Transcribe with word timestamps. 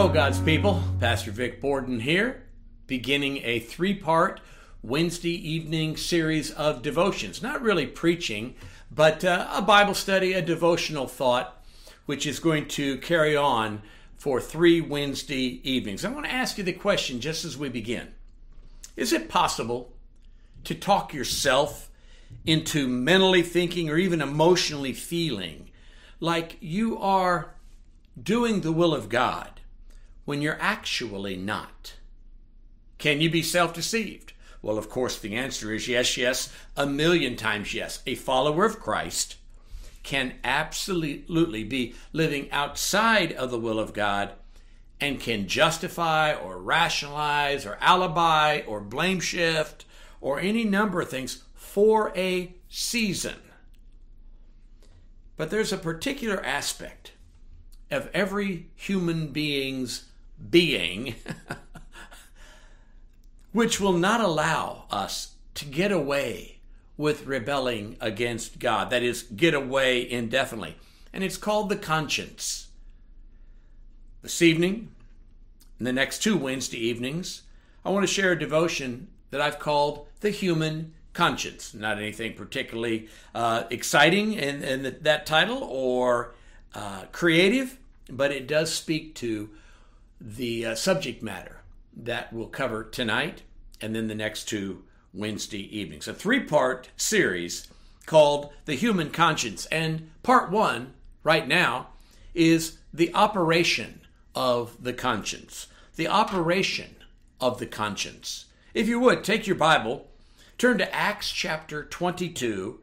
Hello, 0.00 0.10
God's 0.10 0.40
people. 0.40 0.82
Pastor 0.98 1.30
Vic 1.30 1.60
Borden 1.60 2.00
here, 2.00 2.44
beginning 2.86 3.42
a 3.44 3.58
three 3.58 3.92
part 3.92 4.40
Wednesday 4.82 5.28
evening 5.28 5.98
series 5.98 6.50
of 6.52 6.80
devotions. 6.80 7.42
Not 7.42 7.60
really 7.60 7.86
preaching, 7.86 8.54
but 8.90 9.22
uh, 9.26 9.46
a 9.52 9.60
Bible 9.60 9.92
study, 9.92 10.32
a 10.32 10.40
devotional 10.40 11.06
thought, 11.06 11.62
which 12.06 12.24
is 12.24 12.40
going 12.40 12.66
to 12.68 12.96
carry 12.96 13.36
on 13.36 13.82
for 14.16 14.40
three 14.40 14.80
Wednesday 14.80 15.60
evenings. 15.70 16.02
I 16.02 16.08
want 16.08 16.24
to 16.24 16.32
ask 16.32 16.56
you 16.56 16.64
the 16.64 16.72
question 16.72 17.20
just 17.20 17.44
as 17.44 17.58
we 17.58 17.68
begin 17.68 18.08
Is 18.96 19.12
it 19.12 19.28
possible 19.28 19.92
to 20.64 20.74
talk 20.74 21.12
yourself 21.12 21.90
into 22.46 22.88
mentally 22.88 23.42
thinking 23.42 23.90
or 23.90 23.98
even 23.98 24.22
emotionally 24.22 24.94
feeling 24.94 25.68
like 26.20 26.56
you 26.60 26.98
are 26.98 27.52
doing 28.18 28.62
the 28.62 28.72
will 28.72 28.94
of 28.94 29.10
God? 29.10 29.59
When 30.30 30.40
you're 30.40 30.58
actually 30.60 31.34
not? 31.34 31.94
Can 32.98 33.20
you 33.20 33.28
be 33.28 33.42
self 33.42 33.74
deceived? 33.74 34.32
Well, 34.62 34.78
of 34.78 34.88
course, 34.88 35.18
the 35.18 35.34
answer 35.34 35.74
is 35.74 35.88
yes, 35.88 36.16
yes, 36.16 36.54
a 36.76 36.86
million 36.86 37.34
times 37.34 37.74
yes. 37.74 38.00
A 38.06 38.14
follower 38.14 38.64
of 38.64 38.78
Christ 38.78 39.38
can 40.04 40.34
absolutely 40.44 41.64
be 41.64 41.96
living 42.12 42.48
outside 42.52 43.32
of 43.32 43.50
the 43.50 43.58
will 43.58 43.80
of 43.80 43.92
God 43.92 44.30
and 45.00 45.18
can 45.18 45.48
justify 45.48 46.32
or 46.32 46.58
rationalize 46.58 47.66
or 47.66 47.76
alibi 47.80 48.60
or 48.68 48.80
blame 48.80 49.18
shift 49.18 49.84
or 50.20 50.38
any 50.38 50.62
number 50.62 51.00
of 51.00 51.08
things 51.08 51.42
for 51.54 52.16
a 52.16 52.54
season. 52.68 53.40
But 55.36 55.50
there's 55.50 55.72
a 55.72 55.76
particular 55.76 56.40
aspect 56.46 57.14
of 57.90 58.08
every 58.14 58.68
human 58.76 59.32
being's 59.32 60.04
being, 60.48 61.14
which 63.52 63.80
will 63.80 63.92
not 63.92 64.20
allow 64.20 64.84
us 64.90 65.34
to 65.54 65.64
get 65.64 65.92
away 65.92 66.60
with 66.96 67.26
rebelling 67.26 67.96
against 68.00 68.58
God. 68.58 68.90
That 68.90 69.02
is, 69.02 69.22
get 69.22 69.54
away 69.54 70.08
indefinitely. 70.08 70.76
And 71.12 71.24
it's 71.24 71.36
called 71.36 71.68
the 71.68 71.76
conscience. 71.76 72.68
This 74.22 74.42
evening, 74.42 74.90
and 75.78 75.86
the 75.86 75.92
next 75.92 76.22
two 76.22 76.36
Wednesday 76.36 76.78
evenings, 76.78 77.42
I 77.84 77.90
want 77.90 78.06
to 78.06 78.12
share 78.12 78.32
a 78.32 78.38
devotion 78.38 79.08
that 79.30 79.40
I've 79.40 79.58
called 79.58 80.06
the 80.20 80.30
human 80.30 80.92
conscience. 81.14 81.72
Not 81.74 81.98
anything 81.98 82.34
particularly 82.34 83.08
uh, 83.34 83.64
exciting 83.70 84.34
in, 84.34 84.62
in 84.62 84.96
that 85.00 85.26
title 85.26 85.64
or 85.64 86.34
uh, 86.74 87.04
creative, 87.12 87.78
but 88.08 88.30
it 88.30 88.46
does 88.46 88.72
speak 88.72 89.14
to 89.16 89.50
the 90.20 90.66
uh, 90.66 90.74
subject 90.74 91.22
matter 91.22 91.62
that 91.96 92.32
we'll 92.32 92.46
cover 92.46 92.84
tonight 92.84 93.42
and 93.80 93.94
then 93.94 94.08
the 94.08 94.14
next 94.14 94.44
two 94.44 94.84
Wednesday 95.12 95.76
evenings. 95.76 96.06
A 96.06 96.14
three 96.14 96.40
part 96.40 96.90
series 96.96 97.68
called 98.06 98.52
The 98.64 98.74
Human 98.74 99.10
Conscience. 99.10 99.66
And 99.66 100.10
part 100.22 100.50
one, 100.50 100.94
right 101.22 101.46
now, 101.46 101.88
is 102.34 102.78
the 102.92 103.14
operation 103.14 104.00
of 104.34 104.82
the 104.82 104.92
conscience. 104.92 105.68
The 105.96 106.08
operation 106.08 106.96
of 107.40 107.58
the 107.58 107.66
conscience. 107.66 108.46
If 108.74 108.88
you 108.88 109.00
would, 109.00 109.24
take 109.24 109.46
your 109.46 109.56
Bible, 109.56 110.08
turn 110.58 110.78
to 110.78 110.94
Acts 110.94 111.30
chapter 111.32 111.84
22, 111.84 112.80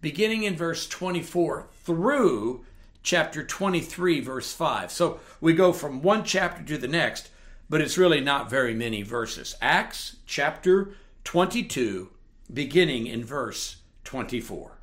beginning 0.00 0.44
in 0.44 0.56
verse 0.56 0.86
24 0.86 1.68
through 1.84 2.64
chapter 3.04 3.44
23, 3.44 4.20
verse 4.20 4.52
5. 4.52 4.90
So 4.90 5.20
we 5.40 5.52
go 5.52 5.72
from 5.72 6.02
one 6.02 6.24
chapter 6.24 6.64
to 6.64 6.78
the 6.78 6.88
next, 6.88 7.28
but 7.68 7.80
it's 7.80 7.98
really 7.98 8.20
not 8.20 8.50
very 8.50 8.74
many 8.74 9.02
verses. 9.02 9.54
Acts 9.62 10.16
chapter 10.26 10.94
22, 11.22 12.10
beginning 12.52 13.06
in 13.06 13.22
verse 13.22 13.76
24. 14.04 14.78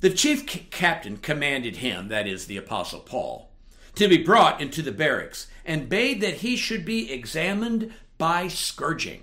The 0.00 0.10
chief 0.10 0.70
captain 0.70 1.16
commanded 1.16 1.78
him, 1.78 2.08
that 2.08 2.28
is, 2.28 2.46
the 2.46 2.58
Apostle 2.58 3.00
Paul, 3.00 3.50
to 3.94 4.06
be 4.06 4.18
brought 4.18 4.60
into 4.60 4.82
the 4.82 4.92
barracks 4.92 5.48
and 5.64 5.88
bade 5.88 6.20
that 6.20 6.34
he 6.34 6.56
should 6.56 6.84
be 6.84 7.10
examined 7.10 7.92
by 8.18 8.48
scourging, 8.48 9.22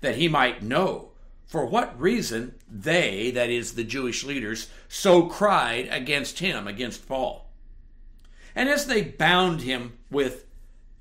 that 0.00 0.16
he 0.16 0.28
might 0.28 0.62
know 0.62 1.11
for 1.52 1.66
what 1.66 2.00
reason 2.00 2.54
they, 2.66 3.30
that 3.30 3.50
is, 3.50 3.74
the 3.74 3.84
Jewish 3.84 4.24
leaders, 4.24 4.70
so 4.88 5.26
cried 5.26 5.86
against 5.90 6.38
him, 6.38 6.66
against 6.66 7.06
Paul. 7.06 7.46
And 8.54 8.70
as 8.70 8.86
they 8.86 9.02
bound 9.02 9.60
him 9.60 9.98
with 10.10 10.46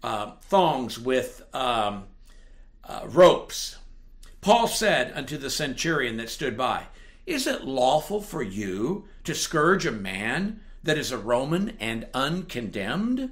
uh, 0.03 0.31
thongs, 0.41 0.99
with 0.99 1.41
um, 1.53 2.03
uh, 2.83 3.03
ropes, 3.05 3.77
Paul 4.41 4.67
said 4.67 5.13
unto 5.15 5.37
the 5.37 5.49
centurion 5.49 6.17
that 6.17 6.29
stood 6.29 6.57
by, 6.57 6.87
Is 7.25 7.47
it 7.47 7.63
lawful 7.63 8.19
for 8.19 8.43
you 8.43 9.05
to 9.23 9.33
scourge 9.33 9.85
a 9.85 9.91
man 9.91 10.59
that 10.83 10.97
is 10.97 11.13
a 11.13 11.17
Roman 11.17 11.77
and 11.79 12.07
uncondemned? 12.13 13.31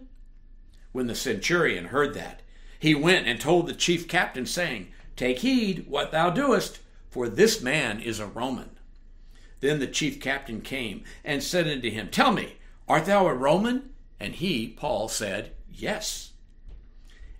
When 0.94 1.08
the 1.08 1.16
centurion 1.16 1.88
heard 1.88 2.14
that, 2.14 2.44
he 2.80 2.96
went 2.96 3.28
and 3.28 3.42
told 3.42 3.68
the 3.68 3.74
chief 3.74 4.08
captain, 4.08 4.46
saying, 4.46 4.88
Take 5.18 5.40
heed 5.40 5.86
what 5.90 6.14
thou 6.14 6.30
doest 6.30 6.80
for 7.10 7.28
this 7.28 7.62
man 7.62 8.00
is 8.00 8.20
a 8.20 8.28
Roman. 8.28 8.70
Then 9.62 9.80
the 9.80 9.88
chief 9.88 10.22
captain 10.22 10.62
came 10.62 11.04
and 11.24 11.44
said 11.44 11.68
unto 11.68 11.90
him, 11.90 12.10
Tell 12.10 12.32
me, 12.32 12.58
art 12.88 13.06
thou 13.06 13.28
a 13.28 13.34
Roman? 13.34 13.90
And 14.20 14.36
he, 14.36 14.68
Paul, 14.68 15.10
said, 15.10 15.52
Yes. 15.72 16.32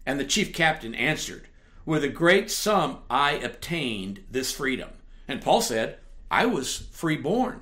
And 0.06 0.20
the 0.20 0.26
chief 0.26 0.54
captain 0.54 0.96
answered, 0.96 1.48
With 1.86 2.04
a 2.04 2.10
great 2.10 2.50
sum 2.50 3.00
I 3.10 3.34
obtained 3.34 4.24
this 4.30 4.52
freedom. 4.52 4.90
And 5.28 5.42
Paul 5.42 5.62
said, 5.62 6.00
I 6.32 6.46
was 6.46 6.88
freeborn. 6.92 7.62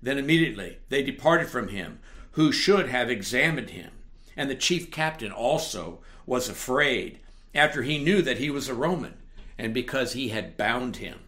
Then 0.00 0.18
immediately 0.18 0.78
they 0.88 1.02
departed 1.02 1.48
from 1.48 1.68
him, 1.68 1.98
who 2.32 2.52
should 2.52 2.88
have 2.88 3.10
examined 3.10 3.70
him. 3.70 3.90
And 4.36 4.50
the 4.50 4.54
chief 4.54 4.90
captain 4.90 5.32
also 5.32 6.00
was 6.26 6.48
afraid, 6.48 7.20
after 7.54 7.82
he 7.82 8.02
knew 8.02 8.22
that 8.22 8.38
he 8.38 8.50
was 8.50 8.68
a 8.68 8.74
Roman 8.74 9.14
and 9.58 9.72
because 9.72 10.12
he 10.12 10.28
had 10.28 10.56
bound 10.56 10.96
him. 10.96 11.20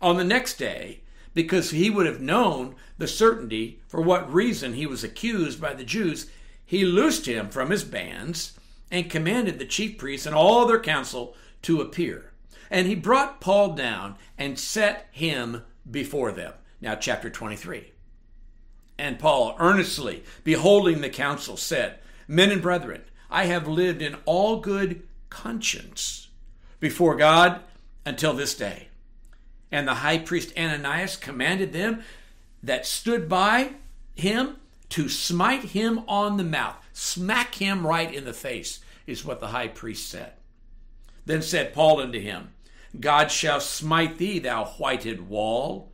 On 0.00 0.16
the 0.16 0.24
next 0.24 0.54
day, 0.54 1.00
because 1.34 1.70
he 1.70 1.90
would 1.90 2.06
have 2.06 2.20
known 2.20 2.74
the 2.98 3.08
certainty 3.08 3.80
for 3.88 4.00
what 4.00 4.32
reason 4.32 4.72
he 4.72 4.86
was 4.86 5.04
accused 5.04 5.60
by 5.60 5.74
the 5.74 5.84
Jews, 5.84 6.30
he 6.64 6.84
loosed 6.84 7.26
him 7.26 7.50
from 7.50 7.70
his 7.70 7.84
bands 7.84 8.58
and 8.90 9.10
commanded 9.10 9.58
the 9.58 9.66
chief 9.66 9.98
priests 9.98 10.26
and 10.26 10.34
all 10.34 10.66
their 10.66 10.80
council 10.80 11.34
to 11.62 11.80
appear. 11.80 12.32
And 12.70 12.86
he 12.86 12.94
brought 12.94 13.40
Paul 13.40 13.74
down 13.74 14.16
and 14.38 14.58
set 14.58 15.08
him 15.12 15.62
before 15.88 16.32
them. 16.32 16.54
Now, 16.80 16.94
chapter 16.94 17.30
23. 17.30 17.92
And 18.98 19.18
Paul, 19.18 19.56
earnestly 19.58 20.24
beholding 20.42 21.00
the 21.00 21.10
council, 21.10 21.56
said, 21.56 21.98
Men 22.26 22.50
and 22.50 22.62
brethren, 22.62 23.02
I 23.30 23.44
have 23.44 23.68
lived 23.68 24.02
in 24.02 24.16
all 24.24 24.60
good 24.60 25.02
conscience 25.28 26.25
before 26.86 27.16
God 27.16 27.62
until 28.04 28.32
this 28.32 28.54
day. 28.54 28.86
And 29.72 29.88
the 29.88 29.94
high 29.94 30.18
priest 30.18 30.56
Ananias 30.56 31.16
commanded 31.16 31.72
them 31.72 32.04
that 32.62 32.86
stood 32.86 33.28
by 33.28 33.72
him 34.14 34.58
to 34.90 35.08
smite 35.08 35.64
him 35.64 36.02
on 36.06 36.36
the 36.36 36.44
mouth, 36.44 36.76
smack 36.92 37.56
him 37.56 37.84
right 37.84 38.14
in 38.14 38.24
the 38.24 38.32
face, 38.32 38.78
is 39.04 39.24
what 39.24 39.40
the 39.40 39.48
high 39.48 39.66
priest 39.66 40.08
said. 40.08 40.34
Then 41.24 41.42
said 41.42 41.74
Paul 41.74 42.00
unto 42.00 42.20
him, 42.20 42.52
God 43.00 43.32
shall 43.32 43.60
smite 43.60 44.18
thee, 44.18 44.38
thou 44.38 44.66
whited 44.78 45.28
wall. 45.28 45.90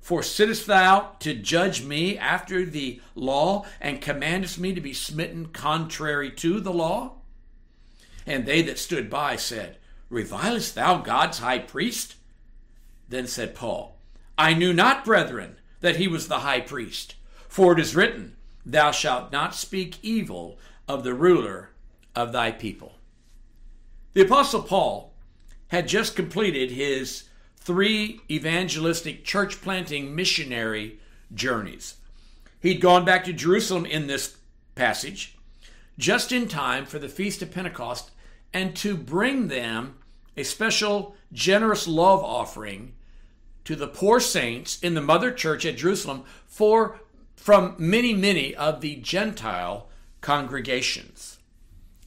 For 0.00 0.22
sittest 0.22 0.66
thou 0.66 1.16
to 1.18 1.34
judge 1.34 1.84
me 1.84 2.16
after 2.16 2.64
the 2.64 3.02
law, 3.14 3.66
and 3.78 4.00
commandest 4.00 4.58
me 4.58 4.72
to 4.72 4.80
be 4.80 4.94
smitten 4.94 5.48
contrary 5.48 6.30
to 6.30 6.60
the 6.60 6.72
law? 6.72 7.16
And 8.26 8.46
they 8.46 8.62
that 8.62 8.78
stood 8.78 9.10
by 9.10 9.36
said, 9.36 9.76
Revilest 10.10 10.74
thou 10.74 10.98
God's 10.98 11.38
high 11.38 11.60
priest? 11.60 12.16
Then 13.08 13.26
said 13.26 13.54
Paul, 13.54 13.96
I 14.36 14.54
knew 14.54 14.72
not, 14.72 15.04
brethren, 15.04 15.56
that 15.80 15.96
he 15.96 16.08
was 16.08 16.28
the 16.28 16.40
high 16.40 16.60
priest. 16.60 17.14
For 17.48 17.72
it 17.72 17.80
is 17.80 17.96
written, 17.96 18.36
Thou 18.66 18.90
shalt 18.90 19.32
not 19.32 19.54
speak 19.54 19.98
evil 20.02 20.58
of 20.86 21.04
the 21.04 21.14
ruler 21.14 21.70
of 22.14 22.32
thy 22.32 22.50
people. 22.50 22.94
The 24.12 24.22
Apostle 24.22 24.62
Paul 24.62 25.12
had 25.68 25.88
just 25.88 26.16
completed 26.16 26.72
his 26.72 27.24
three 27.56 28.20
evangelistic 28.28 29.24
church 29.24 29.62
planting 29.62 30.14
missionary 30.14 30.98
journeys. 31.32 31.96
He'd 32.60 32.80
gone 32.80 33.04
back 33.04 33.24
to 33.24 33.32
Jerusalem 33.32 33.86
in 33.86 34.06
this 34.06 34.36
passage 34.74 35.36
just 35.98 36.32
in 36.32 36.48
time 36.48 36.86
for 36.86 36.98
the 36.98 37.08
Feast 37.08 37.42
of 37.42 37.50
Pentecost 37.50 38.10
and 38.52 38.74
to 38.76 38.96
bring 38.96 39.48
them 39.48 39.96
a 40.36 40.42
special 40.42 41.14
generous 41.32 41.86
love 41.86 42.22
offering 42.22 42.94
to 43.64 43.76
the 43.76 43.88
poor 43.88 44.20
saints 44.20 44.78
in 44.80 44.94
the 44.94 45.00
mother 45.00 45.30
church 45.30 45.64
at 45.64 45.76
Jerusalem 45.76 46.24
for 46.46 47.00
from 47.36 47.74
many 47.78 48.14
many 48.14 48.54
of 48.54 48.80
the 48.80 48.96
Gentile 48.96 49.88
congregations. 50.20 51.38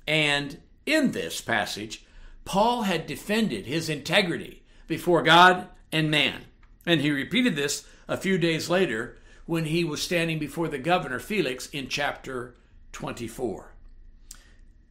And 0.08 0.60
in 0.86 1.12
this 1.12 1.42
passage, 1.42 2.06
Paul 2.46 2.84
had 2.84 3.08
defended 3.08 3.66
his 3.66 3.90
integrity 3.90 4.64
before 4.88 5.24
God 5.24 5.68
and 5.92 6.12
man. 6.12 6.46
And 6.86 7.02
he 7.02 7.12
repeated 7.12 7.56
this 7.56 7.86
a 8.08 8.18
few 8.18 8.38
days 8.38 8.70
later 8.70 9.18
when 9.46 9.66
he 9.66 9.84
was 9.84 10.02
standing 10.02 10.40
before 10.40 10.68
the 10.68 10.78
governor 10.78 11.20
Felix 11.20 11.68
in 11.68 11.88
chapter 11.88 12.56
24. 12.92 13.74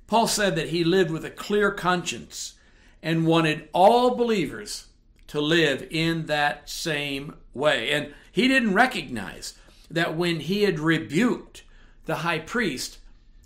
Paul 0.06 0.26
said 0.26 0.56
that 0.56 0.68
he 0.68 0.84
lived 0.84 1.10
with 1.10 1.24
a 1.24 1.30
clear 1.30 1.70
conscience 1.70 2.54
and 3.02 3.26
wanted 3.26 3.68
all 3.72 4.14
believers 4.14 4.86
to 5.28 5.40
live 5.40 5.86
in 5.90 6.26
that 6.26 6.68
same 6.68 7.34
way. 7.54 7.90
And 7.90 8.14
he 8.30 8.48
didn't 8.48 8.74
recognize 8.74 9.54
that 9.90 10.16
when 10.16 10.40
he 10.40 10.62
had 10.62 10.78
rebuked 10.78 11.64
the 12.04 12.16
high 12.16 12.38
priest, 12.38 12.98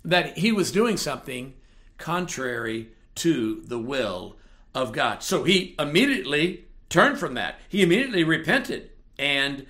that 0.03 0.37
he 0.37 0.51
was 0.51 0.71
doing 0.71 0.97
something 0.97 1.53
contrary 1.97 2.89
to 3.15 3.61
the 3.61 3.79
will 3.79 4.37
of 4.75 4.91
God. 4.91 5.23
So 5.23 5.43
he 5.43 5.75
immediately 5.79 6.65
turned 6.89 7.17
from 7.17 7.33
that. 7.33 7.59
He 7.67 7.81
immediately 7.81 8.23
repented 8.23 8.91
and 9.17 9.65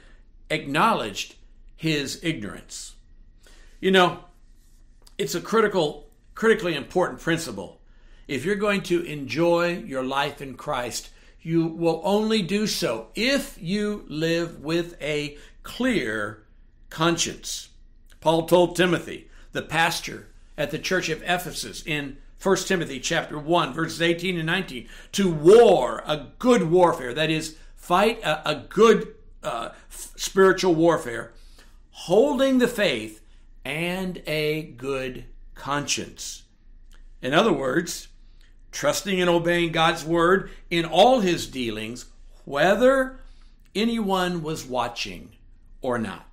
acknowledged 0.50 1.36
his 1.76 2.20
ignorance. 2.24 2.96
You 3.80 3.92
know, 3.92 4.26
it's 5.18 5.36
a 5.36 5.42
critical, 5.42 6.10
critically 6.36 6.76
important 6.76 7.22
principle. 7.22 7.77
If 8.28 8.44
you're 8.44 8.56
going 8.56 8.82
to 8.84 9.04
enjoy 9.04 9.84
your 9.86 10.04
life 10.04 10.42
in 10.42 10.56
Christ, 10.56 11.10
you 11.42 11.66
will 11.66 12.02
only 12.04 12.42
do 12.42 12.68
so 12.68 13.08
if 13.16 13.58
you 13.62 14.04
live 14.10 14.60
with 14.60 15.02
a 15.02 15.38
clear 15.64 16.44
conscience. 16.90 17.70
Paul 18.20 18.46
told 18.46 18.76
Timothy, 18.76 19.30
the 19.54 19.62
pastor 19.62 20.28
at 20.58 20.72
the 20.72 20.80
church 20.80 21.08
of 21.08 21.22
Ephesus 21.24 21.84
in 21.86 22.18
1 22.42 22.58
Timothy 22.58 23.00
chapter 23.00 23.40
1 23.40 23.74
verses 23.74 24.02
18 24.02 24.38
and 24.38 24.46
19 24.46 24.88
to 25.14 25.32
war 25.32 26.04
a 26.06 26.28
good 26.38 26.70
warfare 26.70 27.14
that 27.14 27.30
is 27.30 27.58
fight 27.76 28.22
a, 28.24 28.50
a 28.50 28.56
good 28.70 29.16
uh, 29.42 29.70
spiritual 29.90 30.76
warfare 30.76 31.32
holding 31.92 32.60
the 32.60 32.68
faith 32.68 33.22
and 33.66 34.22
a 34.28 34.64
good 34.78 35.26
conscience 35.56 36.44
in 37.22 37.34
other 37.34 37.54
words 37.54 38.10
trusting 38.78 39.20
and 39.20 39.30
obeying 39.30 39.72
God's 39.72 40.06
word 40.06 40.52
in 40.70 40.86
all 40.86 41.22
his 41.22 41.48
dealings 41.48 42.06
whether 42.46 43.20
anyone 43.74 44.44
was 44.44 44.66
watching 44.66 45.32
or 45.82 45.98
not 45.98 46.28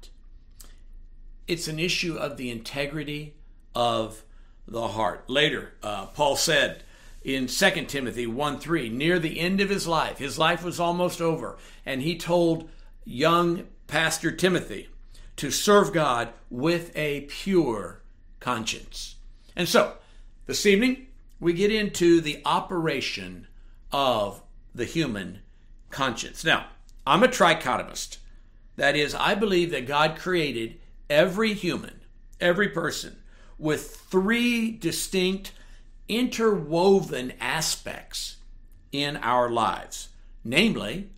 it's 1.47 1.69
an 1.69 1.79
issue 1.79 2.17
of 2.17 2.37
the 2.37 2.51
integrity 2.51 3.35
of 3.75 4.23
the 4.67 4.89
heart. 4.89 5.29
Later, 5.29 5.73
uh, 5.83 6.07
Paul 6.07 6.37
said 6.37 6.83
in 7.23 7.47
2 7.47 7.71
Timothy 7.87 8.27
1 8.27 8.59
3, 8.59 8.89
near 8.89 9.19
the 9.19 9.41
end 9.41 9.61
of 9.61 9.69
his 9.69 9.87
life, 9.87 10.19
his 10.19 10.39
life 10.39 10.65
was 10.65 10.81
almost 10.81 11.21
over, 11.21 11.59
and 11.85 12.03
he 12.03 12.17
told 12.17 12.69
young 13.05 13.65
Pastor 13.87 14.31
Timothy 14.31 14.89
to 15.37 15.51
serve 15.51 15.93
God 15.93 16.31
with 16.51 16.97
a 16.97 17.23
pure 17.23 18.01
conscience. 18.41 19.17
And 19.57 19.69
so, 19.69 19.95
this 20.47 20.65
evening, 20.65 21.09
we 21.45 21.53
get 21.53 21.71
into 21.71 22.23
the 22.23 22.41
operation 22.47 23.47
of 23.93 24.41
the 24.75 24.87
human 24.87 25.41
conscience. 25.91 26.43
Now, 26.43 26.69
I'm 27.07 27.23
a 27.23 27.29
trichotomist. 27.29 28.17
That 28.77 28.97
is, 28.97 29.15
I 29.15 29.35
believe 29.35 29.71
that 29.73 29.87
God 29.87 30.17
created 30.17 30.81
every 31.11 31.53
human, 31.53 32.01
every 32.41 32.71
person, 32.71 33.19
with 33.59 33.95
three 33.95 34.71
distinct 34.71 35.53
interwoven 36.09 37.35
aspects 37.39 38.37
in 38.91 39.19
our 39.19 39.51
lives. 39.51 40.09
Namely, 40.45 41.11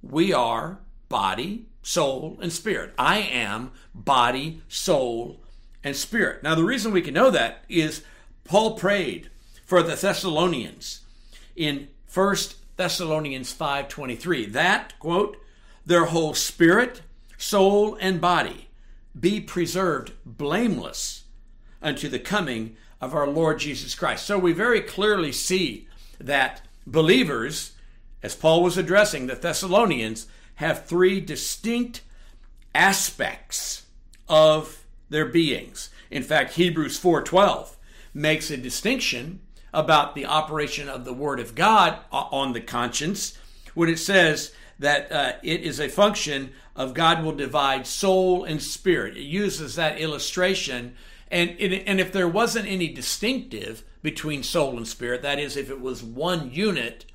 we 0.00 0.32
are 0.32 0.78
body, 1.10 1.66
soul, 1.82 2.38
and 2.40 2.50
spirit. 2.50 2.94
I 2.96 3.18
am 3.18 3.70
body, 3.94 4.62
soul, 4.66 5.42
and 5.84 5.94
spirit. 5.94 6.42
Now, 6.42 6.54
the 6.54 6.64
reason 6.64 6.90
we 6.90 7.02
can 7.02 7.12
know 7.12 7.30
that 7.30 7.66
is 7.68 8.02
Paul 8.44 8.78
prayed 8.78 9.28
for 9.64 9.82
the 9.82 9.96
Thessalonians 9.96 11.00
in 11.56 11.88
1 12.12 12.36
Thessalonians 12.76 13.52
5:23 13.52 14.46
that 14.46 14.98
quote 14.98 15.36
their 15.86 16.06
whole 16.06 16.34
spirit, 16.34 17.02
soul, 17.36 17.96
and 18.00 18.20
body 18.20 18.68
be 19.18 19.40
preserved 19.40 20.12
blameless 20.24 21.24
unto 21.82 22.08
the 22.08 22.18
coming 22.18 22.76
of 23.00 23.14
our 23.14 23.26
Lord 23.26 23.58
Jesus 23.58 23.94
Christ. 23.94 24.24
So 24.26 24.38
we 24.38 24.52
very 24.52 24.80
clearly 24.80 25.30
see 25.30 25.88
that 26.18 26.62
believers, 26.86 27.72
as 28.22 28.34
Paul 28.34 28.62
was 28.62 28.78
addressing 28.78 29.26
the 29.26 29.34
Thessalonians, 29.34 30.26
have 30.56 30.86
three 30.86 31.20
distinct 31.20 32.00
aspects 32.74 33.82
of 34.28 34.84
their 35.10 35.26
beings. 35.26 35.90
In 36.10 36.22
fact, 36.22 36.54
Hebrews 36.54 36.98
4:12 36.98 37.76
makes 38.14 38.50
a 38.50 38.56
distinction 38.56 39.40
about 39.74 40.14
the 40.14 40.24
operation 40.24 40.88
of 40.88 41.04
the 41.04 41.12
word 41.12 41.40
of 41.40 41.54
God 41.54 41.98
on 42.10 42.52
the 42.52 42.60
conscience 42.60 43.36
when 43.74 43.88
it 43.88 43.98
says 43.98 44.52
that 44.78 45.12
uh, 45.12 45.32
it 45.42 45.60
is 45.60 45.78
a 45.78 45.88
function 45.88 46.52
of 46.74 46.94
God 46.94 47.22
will 47.22 47.34
divide 47.34 47.86
soul 47.86 48.44
and 48.44 48.62
spirit. 48.62 49.16
It 49.16 49.22
uses 49.22 49.74
that 49.76 50.00
illustration 50.00 50.96
and, 51.34 51.58
and 51.58 52.00
if 52.00 52.12
there 52.12 52.28
wasn't 52.28 52.68
any 52.68 52.86
distinctive 52.88 53.82
between 54.02 54.44
soul 54.44 54.76
and 54.76 54.86
spirit, 54.86 55.22
that 55.22 55.40
is, 55.40 55.56
if 55.56 55.68
it 55.68 55.80
was 55.80 56.00
one 56.00 56.52
unit, 56.52 57.06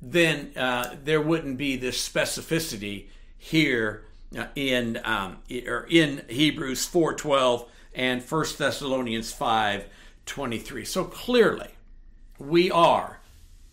then 0.00 0.52
uh, 0.56 0.94
there 1.04 1.20
wouldn't 1.20 1.58
be 1.58 1.76
this 1.76 2.08
specificity 2.08 3.08
here 3.36 4.04
uh, 4.36 4.46
in 4.54 4.98
um, 5.04 5.38
or 5.66 5.86
in 5.90 6.22
Hebrews 6.28 6.88
4:12 6.88 7.66
and 7.94 8.22
1 8.22 8.44
Thessalonians 8.56 9.30
5:23. 10.28 10.84
So 10.84 11.04
clearly, 11.04 11.70
we 12.38 12.70
are 12.70 13.20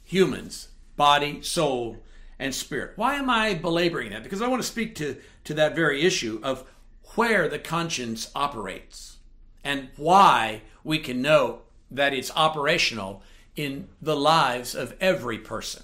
humans, 0.03 0.69
body, 0.95 1.41
soul, 1.41 2.03
and 2.39 2.53
spirit. 2.53 2.93
Why 2.95 3.15
am 3.15 3.29
I 3.29 3.53
belaboring 3.53 4.11
that? 4.11 4.23
Because 4.23 4.41
I 4.41 4.47
want 4.47 4.61
to 4.61 4.67
speak 4.67 4.95
to 4.95 5.17
to 5.45 5.53
that 5.53 5.75
very 5.75 6.01
issue 6.01 6.39
of 6.43 6.67
where 7.15 7.47
the 7.47 7.59
conscience 7.59 8.31
operates 8.35 9.17
and 9.63 9.89
why 9.95 10.61
we 10.83 10.99
can 10.99 11.21
know 11.21 11.61
that 11.89 12.13
it's 12.13 12.31
operational 12.35 13.23
in 13.55 13.87
the 14.01 14.15
lives 14.15 14.75
of 14.75 14.95
every 14.99 15.37
person. 15.37 15.83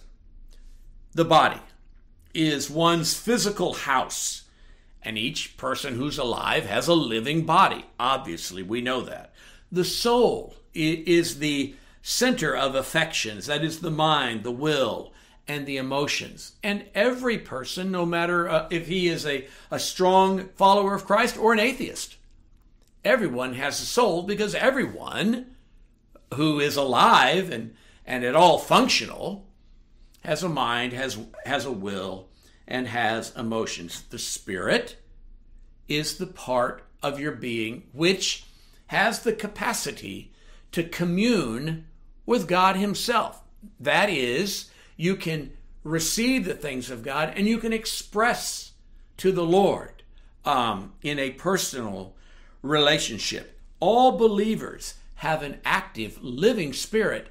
The 1.13 1.25
body 1.25 1.61
is 2.33 2.69
one's 2.69 3.13
physical 3.13 3.73
house, 3.73 4.43
and 5.01 5.17
each 5.17 5.57
person 5.57 5.95
who's 5.95 6.17
alive 6.17 6.65
has 6.65 6.87
a 6.87 6.93
living 6.93 7.45
body. 7.45 7.85
Obviously, 7.99 8.63
we 8.63 8.81
know 8.81 9.01
that. 9.01 9.33
The 9.71 9.85
soul 9.85 10.55
is 10.73 11.39
the 11.39 11.75
center 12.01 12.55
of 12.55 12.75
affections, 12.75 13.45
that 13.47 13.63
is, 13.63 13.79
the 13.79 13.91
mind, 13.91 14.43
the 14.43 14.51
will, 14.51 15.13
and 15.47 15.65
the 15.65 15.77
emotions. 15.77 16.53
And 16.63 16.85
every 16.95 17.37
person, 17.37 17.91
no 17.91 18.05
matter 18.05 18.47
uh, 18.47 18.67
if 18.69 18.87
he 18.87 19.07
is 19.07 19.25
a, 19.25 19.47
a 19.69 19.79
strong 19.79 20.49
follower 20.55 20.95
of 20.95 21.05
Christ 21.05 21.37
or 21.37 21.53
an 21.53 21.59
atheist, 21.59 22.17
everyone 23.03 23.53
has 23.55 23.81
a 23.81 23.85
soul 23.85 24.23
because 24.23 24.55
everyone 24.55 25.55
who 26.33 26.59
is 26.59 26.75
alive 26.75 27.51
and, 27.51 27.75
and 28.05 28.23
at 28.23 28.35
all 28.35 28.57
functional 28.57 29.45
has 30.23 30.43
a 30.43 30.49
mind, 30.49 30.93
has, 30.93 31.19
has 31.45 31.65
a 31.65 31.71
will, 31.71 32.29
and 32.67 32.87
has 32.87 33.35
emotions. 33.35 34.03
The 34.09 34.19
spirit 34.19 34.95
is 35.87 36.17
the 36.17 36.27
part 36.27 36.83
of 37.03 37.19
your 37.19 37.33
being 37.33 37.83
which 37.91 38.45
has 38.87 39.21
the 39.21 39.33
capacity 39.33 40.30
to 40.71 40.83
commune 40.83 41.85
with 42.25 42.47
God 42.47 42.75
Himself. 42.75 43.41
That 43.79 44.09
is, 44.09 44.69
you 44.97 45.15
can 45.15 45.51
receive 45.83 46.45
the 46.45 46.53
things 46.53 46.89
of 46.89 47.03
God 47.03 47.33
and 47.35 47.47
you 47.47 47.57
can 47.57 47.73
express 47.73 48.71
to 49.17 49.31
the 49.31 49.43
Lord 49.43 50.03
um, 50.45 50.93
in 51.01 51.19
a 51.19 51.31
personal 51.31 52.13
relationship. 52.61 53.59
All 53.79 54.17
believers 54.17 54.95
have 55.15 55.43
an 55.43 55.59
active, 55.65 56.21
living 56.23 56.73
spirit, 56.73 57.27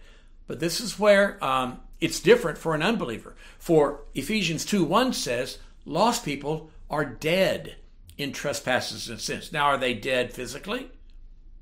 but 0.47 0.61
this 0.61 0.81
is 0.81 0.99
where 0.99 1.43
um, 1.45 1.81
it's 2.01 2.21
different 2.21 2.59
for 2.59 2.75
an 2.75 2.83
unbeliever. 2.83 3.35
For 3.59 4.03
Ephesians 4.15 4.65
2 4.65 4.85
1 4.85 5.13
says, 5.13 5.59
lost 5.85 6.25
people 6.25 6.71
are 6.89 7.05
dead 7.05 7.77
in 8.19 8.33
trespasses 8.33 9.09
and 9.09 9.21
sins. 9.21 9.53
Now, 9.53 9.67
are 9.67 9.79
they 9.79 9.95
dead 9.95 10.33
physically? 10.33 10.91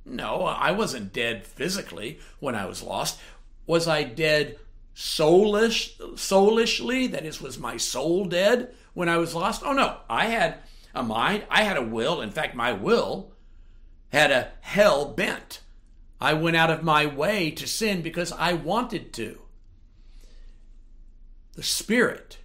No, 0.09 0.45
I 0.45 0.73
wasn't 0.73 1.13
dead 1.13 1.47
physically 1.47 2.19
when 2.41 2.55
I 2.55 2.67
was 2.67 2.83
lost. 2.83 3.19
Was 3.67 3.87
I 3.87 4.05
dead 4.05 4.59
soulish, 4.95 5.97
soulishly? 6.17 7.07
That 7.11 7.25
is, 7.25 7.41
was 7.41 7.59
my 7.59 7.77
soul 7.77 8.25
dead 8.25 8.75
when 8.95 9.09
I 9.09 9.19
was 9.19 9.35
lost? 9.35 9.63
Oh, 9.65 9.73
no. 9.73 9.99
I 10.09 10.27
had 10.27 10.59
a 10.95 11.03
mind, 11.03 11.45
I 11.51 11.63
had 11.63 11.77
a 11.77 11.83
will. 11.83 12.21
In 12.21 12.31
fact, 12.31 12.55
my 12.55 12.73
will 12.73 13.33
had 14.11 14.31
a 14.31 14.53
hell 14.61 15.05
bent. 15.13 15.61
I 16.21 16.35
went 16.35 16.57
out 16.57 16.71
of 16.71 16.83
my 16.83 17.07
way 17.07 17.51
to 17.53 17.67
sin 17.67 18.03
because 18.03 18.33
I 18.33 18.55
wanted 18.55 19.13
to. 19.15 19.39
The 21.55 21.63
spirit 21.63 22.39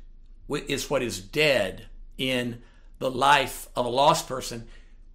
is 0.50 0.90
what 0.90 1.02
is 1.02 1.20
dead 1.20 1.88
in 2.18 2.62
the 3.00 3.10
life 3.10 3.68
of 3.76 3.86
a 3.86 3.90
lost 3.90 4.28
person, 4.28 4.68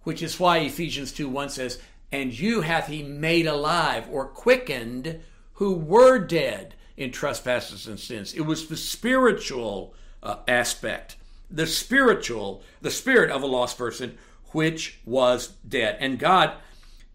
which 0.03 0.21
is 0.21 0.39
why 0.39 0.59
Ephesians 0.59 1.11
2 1.11 1.29
1 1.29 1.49
says, 1.49 1.79
And 2.11 2.37
you 2.37 2.61
hath 2.61 2.87
he 2.87 3.03
made 3.03 3.45
alive 3.45 4.07
or 4.11 4.25
quickened 4.25 5.21
who 5.53 5.73
were 5.73 6.19
dead 6.19 6.75
in 6.97 7.11
trespasses 7.11 7.87
and 7.87 7.99
sins. 7.99 8.33
It 8.33 8.41
was 8.41 8.67
the 8.67 8.77
spiritual 8.77 9.93
uh, 10.23 10.37
aspect, 10.47 11.17
the 11.49 11.67
spiritual, 11.67 12.63
the 12.81 12.91
spirit 12.91 13.29
of 13.29 13.43
a 13.43 13.47
lost 13.47 13.77
person, 13.77 14.17
which 14.51 14.99
was 15.05 15.49
dead. 15.67 15.97
And 15.99 16.19
God 16.19 16.53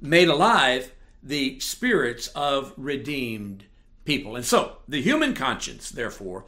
made 0.00 0.28
alive 0.28 0.92
the 1.22 1.58
spirits 1.60 2.28
of 2.28 2.72
redeemed 2.76 3.64
people. 4.04 4.36
And 4.36 4.44
so, 4.44 4.76
the 4.86 5.02
human 5.02 5.34
conscience, 5.34 5.90
therefore, 5.90 6.44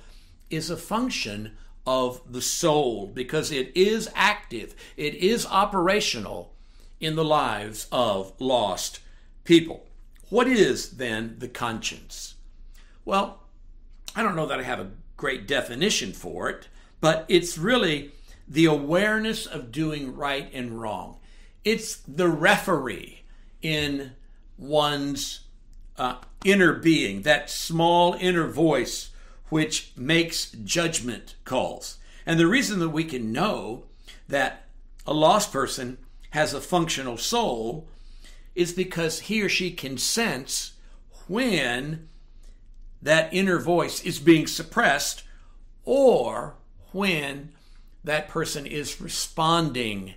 is 0.50 0.71
a 0.71 0.76
function 0.76 1.57
of 1.87 2.21
the 2.31 2.43
soul 2.43 3.07
because 3.07 3.50
it 3.50 3.73
is 3.75 4.11
active, 4.15 4.75
it 4.97 5.15
is 5.15 5.47
operational 5.47 6.53
in 7.00 7.17
the 7.17 7.25
lives 7.25 7.87
of 7.93 8.33
lost 8.38 9.00
people. 9.45 9.87
What 10.29 10.49
is 10.49 10.93
then 10.93 11.37
the 11.38 11.49
conscience? 11.49 12.35
Well, 13.05 13.41
I 14.15 14.23
don't 14.23 14.37
know 14.37 14.47
that 14.47 14.59
I 14.59 14.65
have 14.65 14.81
a 14.81 14.91
great 15.17 15.47
definition 15.47 16.12
for 16.12 16.49
it, 16.49 16.69
but 17.00 17.25
it's 17.29 17.59
really 17.59 18.12
the 18.49 18.65
awareness 18.65 19.47
of 19.47 19.73
doing 19.73 20.15
right 20.17 20.50
and 20.53 20.81
wrong. 20.81 21.19
It's 21.65 21.97
the 21.97 22.29
referee 22.29 23.23
in 23.62 24.12
one's 24.57 25.41
uh, 25.99 26.17
inner 26.45 26.73
being, 26.73 27.23
that 27.23 27.50
small 27.50 28.15
inner 28.15 28.47
voice 28.47 29.11
which 29.49 29.93
makes 29.97 30.50
judgment 30.50 31.37
calls. 31.45 31.99
And 32.25 32.38
the 32.38 32.47
reason 32.47 32.81
that 32.81 32.88
we 32.91 33.05
can 33.05 33.33
know 33.33 33.85
that 34.29 34.67
a 35.07 35.15
lost 35.15 35.53
person 35.53 35.99
has 36.37 36.52
a 36.52 36.61
functional 36.61 37.16
soul 37.16 37.88
is 38.55 38.71
because 38.71 39.21
he 39.21 39.40
or 39.40 39.49
she 39.49 39.71
can 39.71 39.97
sense 39.97 40.73
when 41.28 42.07
that 43.00 43.33
inner 43.33 43.59
voice 43.59 44.05
is 44.05 44.19
being 44.19 44.47
suppressed 44.47 45.23
or 45.87 46.55
when 46.93 47.55
that 48.05 48.28
person 48.28 48.66
is 48.66 49.00
responding 49.00 50.12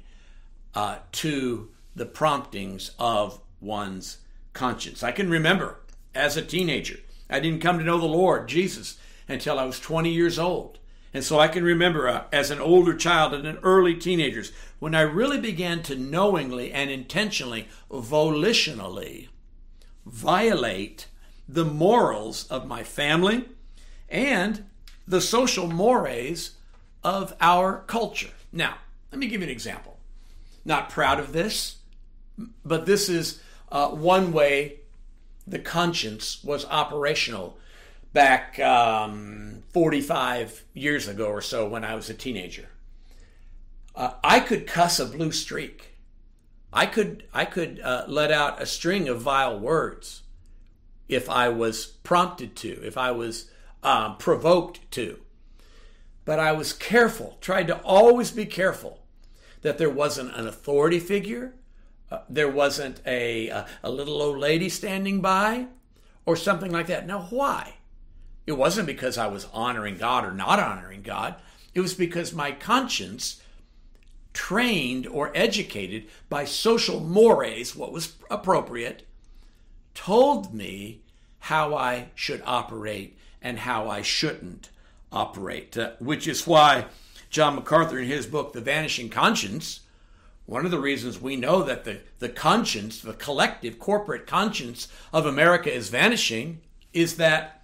uh, 0.75 0.97
to 1.13 1.71
the 1.95 2.05
promptings 2.05 2.91
of 2.99 3.39
one's 3.61 4.17
conscience. 4.51 5.01
I 5.01 5.13
can 5.13 5.29
remember 5.29 5.79
as 6.13 6.35
a 6.35 6.41
teenager, 6.41 6.97
I 7.29 7.39
didn't 7.39 7.61
come 7.61 7.79
to 7.79 7.85
know 7.85 7.97
the 7.97 8.05
Lord, 8.05 8.49
Jesus, 8.49 8.99
until 9.29 9.57
I 9.57 9.63
was 9.63 9.79
20 9.79 10.11
years 10.11 10.37
old. 10.37 10.78
And 11.13 11.23
so 11.23 11.39
I 11.39 11.47
can 11.47 11.63
remember 11.63 12.07
uh, 12.07 12.23
as 12.31 12.51
an 12.51 12.59
older 12.59 12.95
child 12.95 13.33
and 13.33 13.47
an 13.47 13.57
early 13.63 13.95
teenagers 13.95 14.51
when 14.79 14.93
I 14.93 15.01
really 15.01 15.39
began 15.39 15.81
to 15.83 15.95
knowingly 15.95 16.71
and 16.71 16.89
intentionally, 16.89 17.67
volitionally 17.91 19.27
violate 20.05 21.07
the 21.47 21.65
morals 21.65 22.47
of 22.47 22.67
my 22.67 22.83
family 22.83 23.45
and 24.07 24.65
the 25.07 25.21
social 25.21 25.67
mores 25.67 26.51
of 27.03 27.35
our 27.41 27.83
culture. 27.87 28.29
Now, 28.51 28.75
let 29.11 29.19
me 29.19 29.27
give 29.27 29.41
you 29.41 29.47
an 29.47 29.51
example. 29.51 29.97
Not 30.63 30.89
proud 30.89 31.19
of 31.19 31.33
this, 31.33 31.77
but 32.63 32.85
this 32.85 33.09
is 33.09 33.41
uh, 33.71 33.89
one 33.89 34.31
way 34.31 34.79
the 35.47 35.59
conscience 35.59 36.43
was 36.43 36.65
operational 36.65 37.57
back 38.13 38.59
um, 38.59 39.63
45 39.73 40.65
years 40.73 41.07
ago 41.07 41.27
or 41.27 41.41
so 41.41 41.67
when 41.67 41.83
I 41.83 41.95
was 41.95 42.09
a 42.09 42.13
teenager. 42.13 42.69
Uh, 43.95 44.13
I 44.23 44.39
could 44.39 44.67
cuss 44.67 44.99
a 44.99 45.05
blue 45.05 45.31
streak. 45.31 45.95
I 46.71 46.85
could 46.85 47.23
I 47.33 47.45
could 47.45 47.79
uh, 47.83 48.05
let 48.07 48.31
out 48.31 48.61
a 48.61 48.65
string 48.65 49.09
of 49.09 49.21
vile 49.21 49.59
words 49.59 50.23
if 51.07 51.29
I 51.29 51.49
was 51.49 51.85
prompted 51.85 52.55
to, 52.57 52.69
if 52.85 52.97
I 52.97 53.11
was 53.11 53.49
um, 53.81 54.17
provoked 54.17 54.89
to. 54.91 55.19
But 56.23 56.39
I 56.39 56.51
was 56.51 56.73
careful, 56.73 57.37
tried 57.41 57.67
to 57.67 57.81
always 57.81 58.29
be 58.29 58.45
careful 58.45 58.99
that 59.61 59.79
there 59.79 59.89
wasn't 59.89 60.35
an 60.35 60.47
authority 60.47 60.99
figure, 60.99 61.55
uh, 62.11 62.19
there 62.29 62.49
wasn't 62.49 63.01
a, 63.05 63.49
a, 63.49 63.67
a 63.83 63.91
little 63.91 64.21
old 64.21 64.37
lady 64.37 64.69
standing 64.69 65.21
by, 65.21 65.65
or 66.25 66.35
something 66.35 66.71
like 66.71 66.87
that. 66.87 67.07
Now, 67.07 67.23
why? 67.31 67.73
It 68.49 68.57
wasn't 68.57 68.87
because 68.87 69.19
I 69.19 69.27
was 69.27 69.45
honoring 69.53 69.99
God 69.99 70.25
or 70.25 70.31
not 70.31 70.57
honoring 70.57 71.03
God. 71.03 71.35
It 71.75 71.81
was 71.81 71.93
because 71.93 72.33
my 72.33 72.51
conscience, 72.51 73.39
trained 74.33 75.05
or 75.05 75.31
educated 75.35 76.07
by 76.29 76.45
social 76.45 76.99
mores, 76.99 77.75
what 77.75 77.91
was 77.91 78.15
appropriate, 78.31 79.05
told 79.93 80.51
me 80.51 81.01
how 81.41 81.75
I 81.75 82.07
should 82.15 82.41
operate 82.43 83.15
and 83.39 83.59
how 83.59 83.87
I 83.87 84.01
shouldn't 84.01 84.71
operate, 85.11 85.77
uh, 85.77 85.91
which 85.99 86.27
is 86.27 86.47
why 86.47 86.85
John 87.29 87.53
MacArthur, 87.53 87.99
in 87.99 88.07
his 88.07 88.25
book, 88.25 88.53
The 88.53 88.61
Vanishing 88.61 89.09
Conscience, 89.09 89.81
one 90.47 90.65
of 90.65 90.71
the 90.71 90.79
reasons 90.79 91.21
we 91.21 91.35
know 91.35 91.61
that 91.61 91.83
the, 91.83 91.99
the 92.17 92.29
conscience, 92.29 92.99
the 92.99 93.13
collective 93.13 93.77
corporate 93.77 94.25
conscience 94.25 94.87
of 95.13 95.27
America 95.27 95.71
is 95.71 95.89
vanishing, 95.89 96.61
is 96.93 97.17
that 97.17 97.58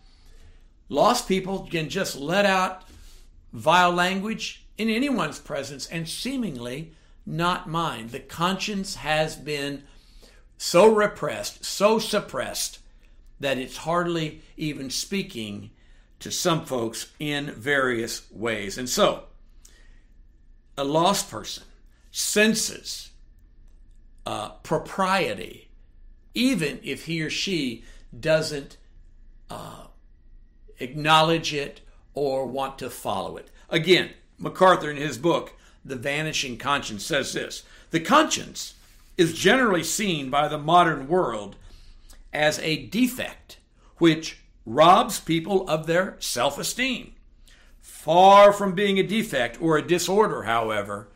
lost 0.89 1.27
people 1.27 1.67
can 1.69 1.89
just 1.89 2.15
let 2.15 2.45
out 2.45 2.83
vile 3.53 3.91
language 3.91 4.65
in 4.77 4.89
anyone's 4.89 5.39
presence 5.39 5.87
and 5.87 6.07
seemingly 6.07 6.91
not 7.25 7.69
mind. 7.69 8.11
The 8.11 8.19
conscience 8.19 8.95
has 8.95 9.35
been 9.35 9.83
so 10.57 10.93
repressed, 10.93 11.65
so 11.65 11.99
suppressed, 11.99 12.79
that 13.39 13.57
it's 13.57 13.77
hardly 13.77 14.41
even 14.57 14.89
speaking 14.89 15.71
to 16.19 16.31
some 16.31 16.65
folks 16.65 17.11
in 17.19 17.51
various 17.51 18.29
ways. 18.31 18.77
And 18.77 18.89
so, 18.89 19.25
a 20.77 20.83
lost 20.83 21.29
person 21.29 21.63
senses 22.11 23.11
uh, 24.25 24.49
propriety, 24.63 25.69
even 26.33 26.79
if 26.83 27.05
he 27.05 27.21
or 27.21 27.29
she 27.29 27.83
doesn't 28.17 28.77
uh, 29.49 29.84
acknowledge 30.79 31.53
it 31.53 31.81
or 32.13 32.45
want 32.45 32.79
to 32.79 32.89
follow 32.89 33.37
it. 33.37 33.49
Again, 33.69 34.11
MacArthur 34.37 34.89
in 34.89 34.97
his 34.97 35.17
book, 35.17 35.53
The 35.83 35.95
Vanishing 35.95 36.57
Conscience, 36.57 37.05
says 37.05 37.33
this 37.33 37.63
The 37.91 37.99
conscience 37.99 38.75
is 39.17 39.33
generally 39.33 39.83
seen 39.83 40.29
by 40.29 40.47
the 40.47 40.57
modern 40.57 41.07
world 41.07 41.55
as 42.33 42.59
a 42.59 42.85
defect 42.87 43.57
which 43.97 44.39
robs 44.65 45.19
people 45.19 45.67
of 45.69 45.87
their 45.87 46.17
self 46.19 46.57
esteem. 46.57 47.13
Far 47.81 48.51
from 48.51 48.75
being 48.75 48.99
a 48.99 49.03
defect 49.03 49.61
or 49.61 49.77
a 49.77 49.87
disorder, 49.87 50.43
however, 50.43 51.09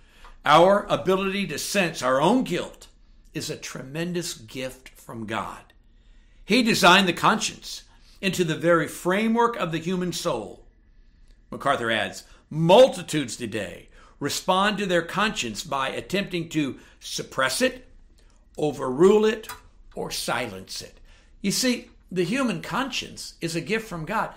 our 0.46 0.86
ability 0.88 1.46
to 1.48 1.60
sense 1.60 2.02
our 2.02 2.22
own 2.22 2.44
guilt 2.44 2.88
is 3.34 3.50
a 3.50 3.58
tremendous 3.58 4.34
gift 4.34 4.90
from 4.90 5.26
God. 5.26 5.74
He 6.46 6.64
designed 6.64 7.08
the 7.08 7.14
conscience 7.14 7.84
into 8.22 8.44
the 8.44 8.56
very 8.56 8.88
framework 8.88 9.56
of 9.56 9.72
the 9.72 9.78
human 9.78 10.12
soul. 10.12 10.66
MacArthur 11.52 11.92
adds 11.92 12.24
multitudes 12.50 13.36
today 13.38 13.90
respond 14.20 14.78
to 14.78 14.86
their 14.86 15.02
conscience 15.02 15.64
by 15.64 15.90
attempting 15.90 16.50
to 16.50 16.78
suppress 17.00 17.62
it, 17.62 17.88
overrule 18.58 19.24
it, 19.24 19.48
or 19.96 20.12
silence 20.12 20.82
it. 20.82 21.00
You 21.42 21.52
see, 21.52 21.90
the 22.12 22.26
human 22.26 22.62
conscience 22.62 23.36
is 23.40 23.56
a 23.56 23.62
gift 23.62 23.88
from 23.88 24.04
God 24.06 24.34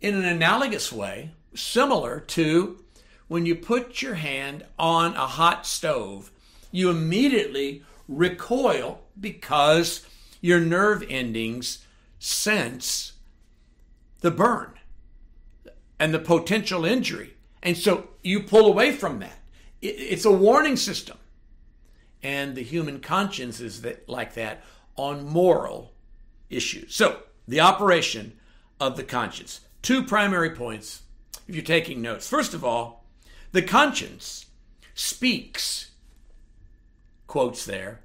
in 0.00 0.14
an 0.14 0.24
analogous 0.24 0.92
way, 0.92 1.32
similar 1.54 2.20
to 2.20 2.84
when 3.26 3.46
you 3.46 3.54
put 3.54 4.00
your 4.00 4.14
hand 4.14 4.64
on 4.78 5.14
a 5.14 5.26
hot 5.26 5.66
stove, 5.66 6.30
you 6.70 6.90
immediately 6.90 7.82
recoil 8.06 9.00
because 9.18 10.06
your 10.40 10.60
nerve 10.60 11.04
endings 11.08 11.84
sense 12.18 13.12
the 14.20 14.30
burn 14.30 14.72
and 15.98 16.12
the 16.12 16.18
potential 16.18 16.84
injury. 16.84 17.34
And 17.62 17.76
so 17.76 18.08
you 18.22 18.40
pull 18.40 18.66
away 18.66 18.92
from 18.92 19.18
that. 19.20 19.38
It's 19.80 20.24
a 20.24 20.32
warning 20.32 20.76
system. 20.76 21.18
And 22.22 22.56
the 22.56 22.62
human 22.62 23.00
conscience 23.00 23.60
is 23.60 23.82
that, 23.82 24.08
like 24.08 24.34
that 24.34 24.64
on 24.96 25.24
moral 25.24 25.92
issues. 26.50 26.94
So, 26.94 27.20
the 27.46 27.60
operation 27.60 28.36
of 28.80 28.96
the 28.96 29.04
conscience. 29.04 29.60
Two 29.82 30.02
primary 30.02 30.50
points 30.50 31.02
if 31.46 31.54
you're 31.54 31.64
taking 31.64 32.02
notes. 32.02 32.28
First 32.28 32.54
of 32.54 32.64
all, 32.64 33.04
the 33.52 33.62
conscience 33.62 34.46
speaks, 34.94 35.92
quotes 37.26 37.64
there, 37.64 38.00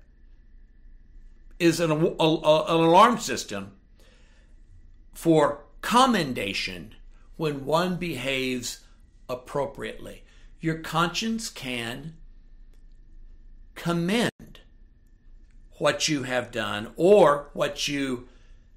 is 1.60 1.80
an, 1.80 1.92
a, 1.92 1.96
a, 1.96 2.64
an 2.66 2.84
alarm 2.84 3.18
system 3.20 3.72
for 5.14 5.64
commendation 5.82 6.96
when 7.38 7.66
one 7.66 7.98
behaves 7.98 8.80
appropriately. 9.30 10.24
Your 10.60 10.76
conscience 10.76 11.50
can 11.50 12.14
commend 13.76 14.60
what 15.78 16.08
you 16.08 16.24
have 16.24 16.52
done 16.52 16.92
or 16.96 17.50
what 17.54 17.88
you 17.88 18.28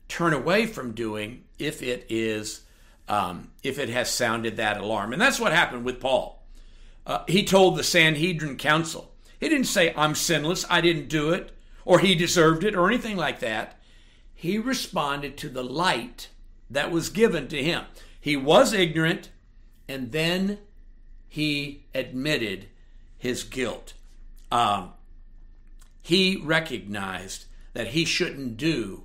turn 0.09 0.33
away 0.33 0.67
from 0.67 0.93
doing 0.93 1.45
if 1.59 1.83
it 1.83 2.07
is 2.09 2.63
um, 3.09 3.53
if 3.63 3.79
it 3.79 3.89
has 3.89 4.11
sounded 4.11 4.57
that 4.57 4.81
alarm. 4.81 5.13
And 5.13 5.23
that's 5.23 5.39
what 5.39 5.53
happened 5.53 5.85
with 5.85 6.01
Paul. 6.01 6.43
Uh, 7.07 7.23
he 7.29 7.45
told 7.45 7.77
the 7.77 7.85
Sanhedrin 7.85 8.57
council, 8.57 9.13
he 9.39 9.49
didn't 9.49 9.67
say, 9.67 9.95
I'm 9.97 10.17
sinless, 10.17 10.65
I 10.69 10.81
didn't 10.81 11.09
do 11.09 11.31
it, 11.31 11.53
or 11.85 12.01
he 12.01 12.17
deserved 12.17 12.65
it, 12.65 12.75
or 12.75 12.89
anything 12.89 13.17
like 13.17 13.39
that. 13.41 13.76
He 14.39 14.59
responded 14.59 15.37
to 15.39 15.49
the 15.49 15.65
light 15.65 16.29
that 16.71 16.93
was 16.93 17.09
given 17.09 17.49
to 17.49 17.63
him. 17.63 17.85
He 18.21 18.37
was 18.37 18.75
ignorant, 18.75 19.31
and 19.89 20.13
then 20.13 20.59
he 21.27 21.87
admitted 21.95 22.67
his 23.17 23.43
guilt. 23.43 23.95
Um, 24.53 24.93
he 26.03 26.37
recognized 26.37 27.47
that 27.73 27.89
he 27.89 28.05
shouldn't 28.05 28.59
do 28.59 29.05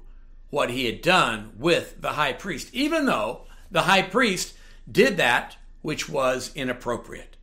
what 0.49 0.69
he 0.69 0.85
had 0.85 1.01
done 1.01 1.53
with 1.57 2.01
the 2.01 2.11
high 2.11 2.33
priest, 2.33 2.69
even 2.73 3.05
though 3.05 3.45
the 3.71 3.83
high 3.83 4.01
priest 4.01 4.53
did 4.91 5.15
that 5.17 5.55
which 5.81 6.09
was 6.09 6.51
inappropriate. 6.55 7.37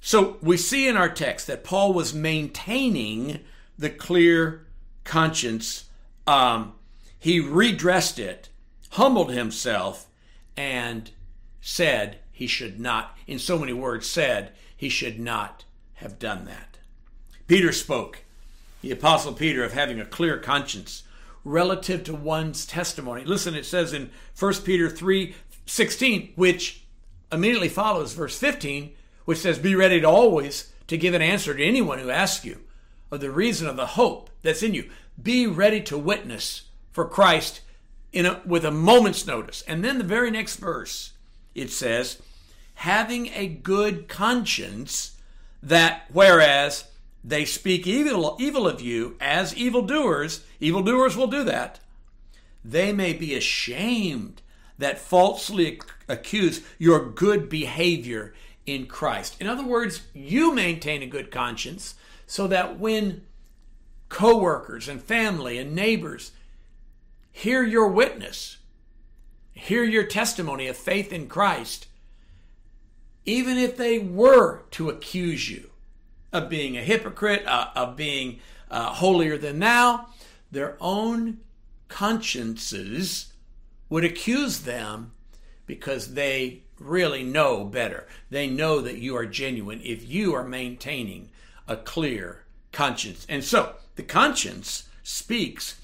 So 0.00 0.38
we 0.42 0.56
see 0.56 0.88
in 0.88 0.96
our 0.96 1.08
text 1.08 1.46
that 1.46 1.62
Paul 1.62 1.92
was 1.92 2.12
maintaining 2.12 3.40
the 3.78 3.90
clear 3.90 4.66
conscience. 5.04 5.84
Um, 6.26 6.74
he 7.20 7.38
redressed 7.38 8.18
it, 8.18 8.48
humbled 8.92 9.30
himself, 9.30 10.08
and 10.56 11.10
said 11.60 12.18
he 12.32 12.46
should 12.46 12.80
not, 12.80 13.16
in 13.26 13.38
so 13.38 13.58
many 13.58 13.74
words, 13.74 14.08
said 14.08 14.52
he 14.74 14.88
should 14.88 15.20
not 15.20 15.64
have 15.94 16.18
done 16.18 16.46
that. 16.46 16.78
Peter 17.46 17.72
spoke, 17.72 18.24
the 18.80 18.90
Apostle 18.90 19.34
Peter, 19.34 19.62
of 19.62 19.74
having 19.74 20.00
a 20.00 20.06
clear 20.06 20.38
conscience 20.38 21.02
relative 21.44 22.02
to 22.04 22.14
one's 22.14 22.64
testimony. 22.64 23.24
Listen, 23.24 23.54
it 23.54 23.66
says 23.66 23.92
in 23.92 24.10
1 24.38 24.54
Peter 24.64 24.88
3 24.88 25.34
16, 25.66 26.32
which 26.34 26.84
immediately 27.30 27.68
follows 27.68 28.14
verse 28.14 28.36
15, 28.38 28.92
which 29.24 29.38
says, 29.38 29.58
Be 29.58 29.74
ready 29.74 30.00
to 30.00 30.08
always 30.08 30.72
to 30.88 30.96
give 30.96 31.14
an 31.14 31.22
answer 31.22 31.54
to 31.54 31.62
anyone 31.62 31.98
who 31.98 32.10
asks 32.10 32.44
you 32.44 32.60
of 33.10 33.20
the 33.20 33.30
reason 33.30 33.68
of 33.68 33.76
the 33.76 33.86
hope 33.86 34.30
that's 34.42 34.62
in 34.62 34.74
you. 34.74 34.90
Be 35.22 35.46
ready 35.46 35.80
to 35.82 35.98
witness 35.98 36.62
for 36.92 37.04
Christ 37.06 37.60
in 38.12 38.26
a, 38.26 38.40
with 38.44 38.64
a 38.64 38.70
moment's 38.70 39.26
notice. 39.26 39.62
And 39.62 39.84
then 39.84 39.98
the 39.98 40.04
very 40.04 40.30
next 40.30 40.56
verse, 40.56 41.12
it 41.54 41.70
says, 41.70 42.20
having 42.74 43.28
a 43.28 43.46
good 43.46 44.08
conscience, 44.08 45.16
that 45.62 46.04
whereas 46.12 46.84
they 47.22 47.44
speak 47.44 47.86
evil, 47.86 48.36
evil 48.40 48.66
of 48.66 48.80
you 48.80 49.16
as 49.20 49.54
evildoers, 49.54 50.44
evildoers 50.58 51.16
will 51.16 51.26
do 51.26 51.44
that, 51.44 51.80
they 52.64 52.92
may 52.92 53.12
be 53.12 53.34
ashamed 53.34 54.42
that 54.78 54.98
falsely 54.98 55.80
accuse 56.08 56.62
your 56.78 57.10
good 57.10 57.48
behavior 57.48 58.34
in 58.66 58.86
Christ. 58.86 59.36
In 59.40 59.46
other 59.46 59.64
words, 59.64 60.02
you 60.14 60.54
maintain 60.54 61.02
a 61.02 61.06
good 61.06 61.30
conscience 61.30 61.94
so 62.26 62.46
that 62.46 62.78
when 62.78 63.26
coworkers 64.08 64.88
and 64.88 65.02
family 65.02 65.58
and 65.58 65.74
neighbors 65.74 66.32
hear 67.32 67.62
your 67.62 67.88
witness, 67.88 68.58
hear 69.52 69.84
your 69.84 70.04
testimony 70.04 70.66
of 70.66 70.76
faith 70.76 71.12
in 71.12 71.28
Christ, 71.28 71.86
even 73.24 73.58
if 73.58 73.76
they 73.76 73.98
were 73.98 74.62
to 74.72 74.88
accuse 74.88 75.50
you 75.50 75.70
of 76.32 76.48
being 76.48 76.76
a 76.76 76.82
hypocrite, 76.82 77.44
uh, 77.46 77.68
of 77.74 77.96
being 77.96 78.40
uh, 78.70 78.92
holier 78.94 79.36
than 79.36 79.58
thou, 79.58 80.06
their 80.50 80.76
own 80.80 81.38
consciences 81.88 83.32
would 83.88 84.04
accuse 84.04 84.60
them 84.60 85.12
because 85.66 86.14
they 86.14 86.62
really 86.78 87.22
know 87.22 87.64
better. 87.64 88.06
They 88.30 88.48
know 88.48 88.80
that 88.80 88.98
you 88.98 89.16
are 89.16 89.26
genuine 89.26 89.80
if 89.84 90.08
you 90.08 90.34
are 90.34 90.44
maintaining 90.44 91.30
a 91.68 91.76
clear 91.76 92.44
conscience. 92.72 93.26
And 93.28 93.44
so 93.44 93.74
the 93.96 94.02
conscience 94.02 94.88
speaks 95.02 95.79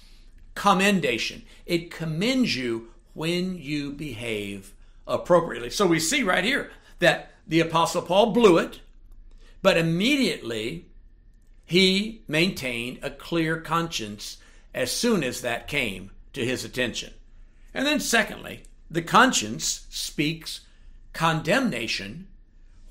commendation, 0.57 1.43
it 1.65 1.93
commends 1.93 2.57
you 2.57 2.89
when 3.15 3.57
you 3.57 3.93
behave 3.93 4.75
appropriately. 5.07 5.71
So 5.71 5.87
we 5.87 6.01
see 6.01 6.25
right 6.25 6.43
here 6.43 6.73
that 6.99 7.31
the 7.47 7.61
Apostle 7.61 8.03
Paul 8.03 8.33
blew 8.33 8.59
it, 8.59 8.81
but 9.63 9.77
immediately 9.77 10.87
he 11.65 12.23
maintained 12.27 12.99
a 13.03 13.11
clear 13.11 13.61
conscience 13.61 14.39
as 14.75 14.91
soon 14.91 15.23
as 15.23 15.41
that 15.43 15.69
came 15.69 16.11
to 16.33 16.45
his 16.45 16.65
attention. 16.65 17.15
And 17.73 17.87
then, 17.87 18.01
secondly, 18.01 18.63
the 18.91 19.03
conscience 19.03 19.87
speaks 19.91 20.61
condemnation 21.13 22.27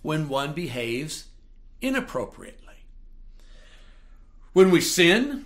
when 0.01 0.30
one 0.30 0.54
behaves 0.54 1.25
inappropriately. 1.82 2.62
When 4.54 4.71
we 4.71 4.82
sin, 4.82 5.45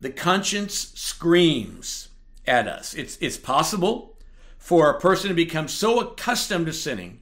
the 0.00 0.10
conscience 0.10 0.92
screams 0.94 2.08
at 2.46 2.68
us. 2.68 2.94
It's, 2.94 3.18
it's 3.20 3.36
possible 3.36 4.16
for 4.56 4.90
a 4.90 5.00
person 5.00 5.28
to 5.28 5.34
become 5.34 5.68
so 5.68 6.00
accustomed 6.00 6.66
to 6.66 6.72
sinning 6.72 7.20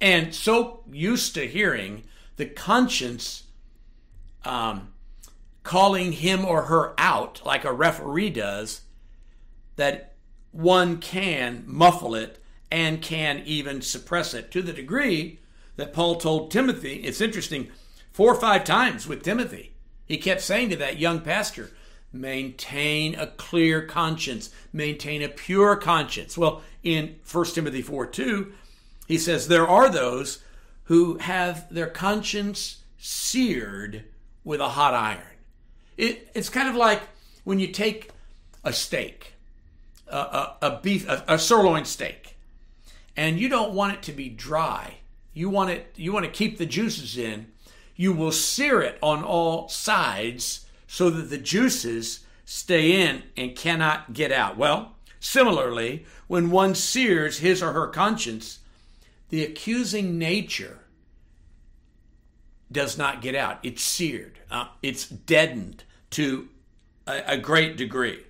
and 0.00 0.34
so 0.34 0.82
used 0.90 1.34
to 1.34 1.46
hearing 1.46 2.04
the 2.36 2.46
conscience 2.46 3.44
um, 4.44 4.92
calling 5.62 6.12
him 6.12 6.44
or 6.44 6.62
her 6.62 6.94
out 6.98 7.42
like 7.44 7.64
a 7.64 7.72
referee 7.72 8.30
does 8.30 8.82
that 9.76 10.14
one 10.52 10.98
can 10.98 11.62
muffle 11.66 12.14
it 12.14 12.42
and 12.70 13.02
can 13.02 13.42
even 13.44 13.82
suppress 13.82 14.32
it 14.32 14.50
to 14.50 14.62
the 14.62 14.72
degree 14.72 15.38
that 15.76 15.92
Paul 15.92 16.16
told 16.16 16.50
Timothy. 16.50 16.94
It's 16.96 17.20
interesting, 17.20 17.70
four 18.12 18.32
or 18.32 18.40
five 18.40 18.64
times 18.64 19.06
with 19.06 19.22
Timothy, 19.22 19.74
he 20.06 20.18
kept 20.18 20.40
saying 20.40 20.70
to 20.70 20.76
that 20.76 20.98
young 20.98 21.20
pastor, 21.20 21.70
maintain 22.12 23.14
a 23.14 23.26
clear 23.26 23.82
conscience, 23.82 24.50
maintain 24.72 25.22
a 25.22 25.28
pure 25.28 25.76
conscience. 25.76 26.36
Well, 26.36 26.62
in 26.82 27.16
1 27.30 27.44
Timothy 27.46 27.82
4 27.82 28.06
2, 28.06 28.52
he 29.06 29.18
says, 29.18 29.48
There 29.48 29.68
are 29.68 29.90
those 29.90 30.42
who 30.84 31.18
have 31.18 31.72
their 31.72 31.86
conscience 31.86 32.82
seared 32.98 34.04
with 34.44 34.60
a 34.60 34.70
hot 34.70 34.94
iron. 34.94 35.22
It, 35.96 36.30
it's 36.34 36.48
kind 36.48 36.68
of 36.68 36.74
like 36.74 37.02
when 37.44 37.58
you 37.58 37.68
take 37.68 38.10
a 38.64 38.72
steak 38.72 39.34
a, 40.10 40.56
a, 40.62 40.80
beef, 40.82 41.08
a, 41.08 41.24
a 41.28 41.38
sirloin 41.38 41.84
steak, 41.84 42.36
and 43.16 43.38
you 43.38 43.48
don't 43.48 43.72
want 43.72 43.94
it 43.94 44.02
to 44.02 44.12
be 44.12 44.28
dry. 44.28 44.94
You 45.32 45.48
want 45.48 45.70
it. 45.70 45.92
You 45.96 46.12
want 46.12 46.26
to 46.26 46.30
keep 46.30 46.58
the 46.58 46.66
juices 46.66 47.16
in. 47.16 47.52
You 47.96 48.12
will 48.12 48.32
sear 48.32 48.80
it 48.80 48.98
on 49.02 49.22
all 49.22 49.68
sides 49.68 50.66
so 50.92 51.08
that 51.08 51.30
the 51.30 51.38
juices 51.38 52.26
stay 52.44 53.00
in 53.00 53.22
and 53.36 53.54
cannot 53.54 54.12
get 54.12 54.32
out. 54.32 54.56
Well, 54.56 54.96
similarly, 55.20 56.04
when 56.26 56.50
one 56.50 56.74
sears 56.74 57.38
his 57.38 57.62
or 57.62 57.72
her 57.72 57.86
conscience, 57.86 58.58
the 59.28 59.44
accusing 59.44 60.18
nature 60.18 60.80
does 62.72 62.98
not 62.98 63.22
get 63.22 63.36
out. 63.36 63.60
It's 63.62 63.84
seared, 63.84 64.40
uh, 64.50 64.66
it's 64.82 65.08
deadened 65.08 65.84
to 66.10 66.48
a, 67.06 67.22
a 67.24 67.38
great 67.38 67.76
degree. 67.76 68.24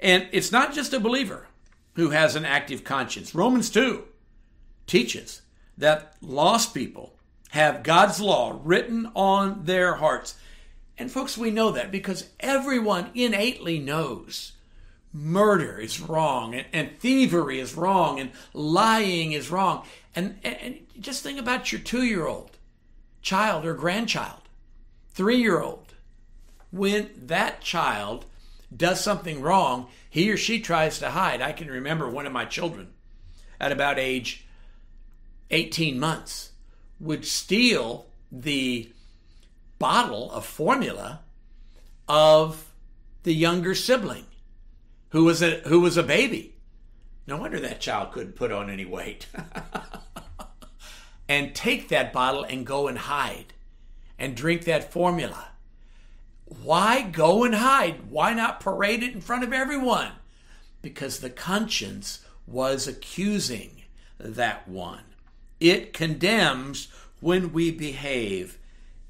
And 0.00 0.30
it's 0.32 0.50
not 0.50 0.72
just 0.72 0.94
a 0.94 0.98
believer 0.98 1.46
who 1.92 2.08
has 2.08 2.36
an 2.36 2.46
active 2.46 2.84
conscience. 2.84 3.34
Romans 3.34 3.68
2 3.68 4.02
teaches 4.86 5.42
that 5.76 6.14
lost 6.22 6.72
people 6.72 7.16
have 7.50 7.82
God's 7.82 8.18
law 8.18 8.58
written 8.64 9.10
on 9.14 9.64
their 9.64 9.96
hearts. 9.96 10.36
And 10.98 11.10
folks, 11.10 11.36
we 11.36 11.50
know 11.50 11.70
that 11.72 11.92
because 11.92 12.30
everyone 12.40 13.10
innately 13.14 13.78
knows 13.78 14.52
murder 15.12 15.78
is 15.78 16.00
wrong 16.00 16.54
and, 16.54 16.66
and 16.72 16.98
thievery 16.98 17.58
is 17.58 17.74
wrong 17.74 18.20
and 18.20 18.30
lying 18.52 19.32
is 19.32 19.50
wrong. 19.50 19.84
And, 20.14 20.38
and, 20.44 20.56
and 20.60 20.86
just 21.00 21.22
think 21.22 21.38
about 21.38 21.72
your 21.72 21.80
two 21.80 22.02
year 22.02 22.26
old 22.26 22.58
child 23.22 23.64
or 23.64 23.74
grandchild, 23.74 24.42
three 25.10 25.38
year 25.40 25.60
old. 25.60 25.94
When 26.70 27.10
that 27.26 27.60
child 27.60 28.26
does 28.74 29.00
something 29.00 29.40
wrong, 29.40 29.88
he 30.08 30.30
or 30.30 30.36
she 30.36 30.60
tries 30.60 30.98
to 30.98 31.10
hide. 31.10 31.40
I 31.40 31.52
can 31.52 31.68
remember 31.68 32.08
one 32.08 32.26
of 32.26 32.32
my 32.32 32.44
children 32.44 32.88
at 33.60 33.72
about 33.72 33.98
age 33.98 34.46
18 35.50 35.98
months 35.98 36.50
would 36.98 37.24
steal 37.24 38.06
the 38.32 38.90
bottle 39.78 40.30
of 40.30 40.44
formula 40.44 41.20
of 42.08 42.72
the 43.22 43.34
younger 43.34 43.74
sibling 43.74 44.26
who 45.10 45.24
was 45.24 45.42
a 45.42 45.60
who 45.66 45.80
was 45.80 45.96
a 45.96 46.02
baby. 46.02 46.54
No 47.26 47.36
wonder 47.38 47.58
that 47.60 47.80
child 47.80 48.12
couldn't 48.12 48.36
put 48.36 48.52
on 48.52 48.70
any 48.70 48.84
weight. 48.84 49.26
and 51.28 51.54
take 51.54 51.88
that 51.88 52.12
bottle 52.12 52.44
and 52.44 52.64
go 52.64 52.86
and 52.86 52.98
hide 52.98 53.54
and 54.18 54.36
drink 54.36 54.64
that 54.64 54.92
formula. 54.92 55.48
Why 56.44 57.02
go 57.02 57.42
and 57.42 57.56
hide? 57.56 58.10
Why 58.10 58.32
not 58.32 58.60
parade 58.60 59.02
it 59.02 59.12
in 59.12 59.20
front 59.20 59.42
of 59.42 59.52
everyone? 59.52 60.12
Because 60.82 61.18
the 61.18 61.30
conscience 61.30 62.24
was 62.46 62.86
accusing 62.86 63.82
that 64.18 64.68
one. 64.68 65.02
It 65.58 65.92
condemns 65.92 66.88
when 67.20 67.52
we 67.52 67.72
behave 67.72 68.58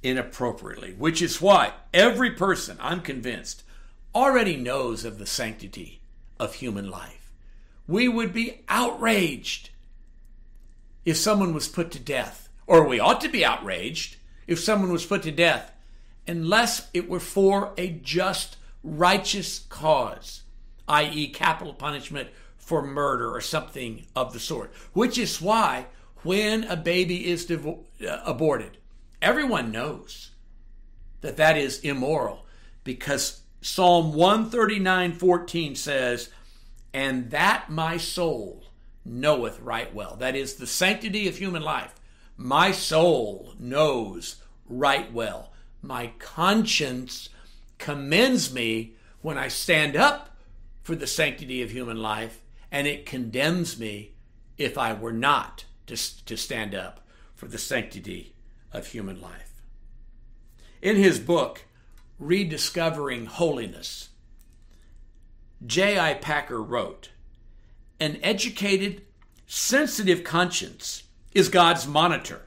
inappropriately, 0.03 0.95
which 0.95 1.21
is 1.21 1.41
why 1.41 1.73
every 1.93 2.31
person, 2.31 2.77
I'm 2.81 3.01
convinced, 3.01 3.63
already 4.15 4.57
knows 4.57 5.05
of 5.05 5.19
the 5.19 5.27
sanctity 5.27 6.01
of 6.39 6.55
human 6.55 6.91
life. 6.91 7.33
We 7.87 8.09
would 8.09 8.33
be 8.33 8.63
outraged 8.69 9.71
if 11.05 11.17
someone 11.17 11.55
was 11.55 11.69
put 11.69 11.91
to 11.93 11.99
death, 11.99 12.49
or 12.67 12.87
we 12.87 12.99
ought 12.99 13.21
to 13.21 13.29
be 13.29 13.45
outraged 13.45 14.17
if 14.47 14.59
someone 14.59 14.93
was 14.93 15.07
put 15.07 15.23
to 15.23 15.31
death, 15.31 15.73
unless 16.27 16.89
it 16.93 17.09
were 17.09 17.21
for 17.21 17.73
a 17.77 17.91
just, 17.91 18.57
righteous 18.83 19.61
cause, 19.69 20.43
i.e., 20.89 21.29
capital 21.29 21.75
punishment 21.75 22.29
for 22.57 22.83
murder 22.83 23.31
or 23.33 23.41
something 23.41 24.07
of 24.17 24.33
the 24.33 24.41
sort. 24.41 24.73
Which 24.93 25.19
is 25.19 25.41
why 25.41 25.87
when 26.23 26.65
a 26.65 26.77
baby 26.77 27.29
is 27.29 27.49
uh, 27.51 27.75
aborted, 28.25 28.79
everyone 29.21 29.73
knows 29.73 30.31
that 31.21 31.37
that 31.37 31.57
is 31.57 31.81
immoral 31.81 32.47
because 32.85 33.41
Psalm 33.61 34.13
139:14 34.13 35.75
says, 35.75 36.31
"And 36.93 37.31
that 37.31 37.69
my 37.69 37.97
soul 37.97 38.65
knoweth 39.05 39.59
right 39.61 39.93
well." 39.93 40.17
That 40.17 40.37
is 40.37 40.55
the 40.55 40.67
sanctity 40.67 41.27
of 41.27 41.39
human 41.39 41.63
life. 41.63 41.95
My 42.37 42.71
soul 42.71 43.55
knows 43.59 44.37
right 44.67 45.13
well. 45.13 45.53
My 45.83 46.13
conscience 46.19 47.29
commends 47.79 48.53
me 48.53 48.95
when 49.21 49.37
I 49.37 49.49
stand 49.49 49.97
up 49.97 50.37
for 50.83 50.95
the 50.95 51.07
sanctity 51.07 51.63
of 51.63 51.73
human 51.73 51.97
life 51.97 52.43
and 52.71 52.87
it 52.87 53.07
condemns 53.07 53.79
me 53.79 54.13
if 54.59 54.79
I 54.79 54.93
were 54.93 55.13
not 55.13 55.65
to, 55.87 55.97
to 56.25 56.37
stand 56.37 56.75
up 56.75 57.07
for 57.35 57.49
the 57.49 57.59
sanctity 57.59 58.36
of 58.77 58.89
human 58.89 59.21
life. 59.21 59.63
In 60.83 60.97
his 60.97 61.19
book, 61.19 61.65
Rediscovering 62.19 63.27
Holiness, 63.27 64.11
J.I. 65.65 66.15
Packer 66.15 66.63
wrote 66.63 67.11
An 67.99 68.19
educated, 68.23 69.03
sensitive 69.47 70.23
conscience 70.23 71.05
is 71.33 71.49
God's 71.49 71.87
monitor. 71.87 72.43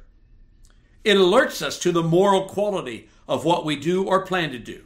It 1.04 1.18
alerts 1.18 1.62
us 1.62 1.80
to 1.80 1.92
the 1.92 2.04
moral 2.04 2.46
quality 2.46 3.10
of 3.28 3.46
what 3.46 3.66
we 3.66 3.76
do 3.76 4.04
or 4.04 4.26
plan 4.26 4.52
to 4.52 4.60
do. 4.60 4.84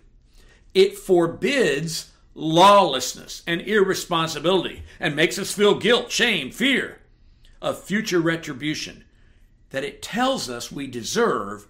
It 0.74 0.98
forbids 0.98 2.12
lawlessness 2.36 3.44
and 3.46 3.62
irresponsibility 3.62 4.84
and 5.00 5.16
makes 5.16 5.38
us 5.38 5.54
feel 5.54 5.78
guilt, 5.78 6.12
shame, 6.12 6.52
fear 6.52 7.00
of 7.62 7.84
future 7.84 8.20
retribution 8.20 9.04
that 9.74 9.84
it 9.84 10.04
tells 10.04 10.52
us 10.52 10.72
we 10.72 10.86
deserve 10.86 11.68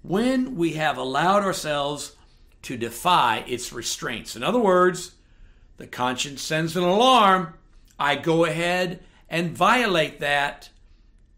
when 0.00 0.56
we 0.56 0.72
have 0.72 0.96
allowed 0.96 1.42
ourselves 1.42 2.16
to 2.62 2.78
defy 2.78 3.44
its 3.46 3.74
restraints. 3.74 4.34
In 4.34 4.42
other 4.42 4.58
words, 4.58 5.12
the 5.76 5.86
conscience 5.86 6.40
sends 6.40 6.78
an 6.78 6.82
alarm. 6.82 7.52
I 7.98 8.16
go 8.16 8.46
ahead 8.46 9.04
and 9.28 9.54
violate 9.54 10.20
that, 10.20 10.70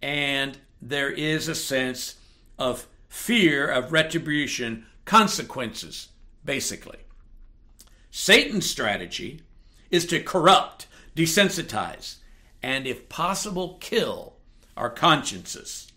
and 0.01 0.57
there 0.81 1.11
is 1.11 1.49
a 1.49 1.55
sense 1.55 2.15
of 2.61 2.87
fear 3.09 3.69
of 3.69 3.91
retribution, 3.91 4.87
consequences, 5.05 6.11
basically. 6.45 6.99
Satan's 8.13 8.71
strategy 8.71 9.41
is 9.91 10.07
to 10.07 10.23
corrupt, 10.23 10.87
desensitize, 11.17 12.19
and 12.63 12.87
if 12.87 13.09
possible, 13.09 13.79
kill 13.81 14.35
our 14.77 14.91
consciences. 14.91 15.91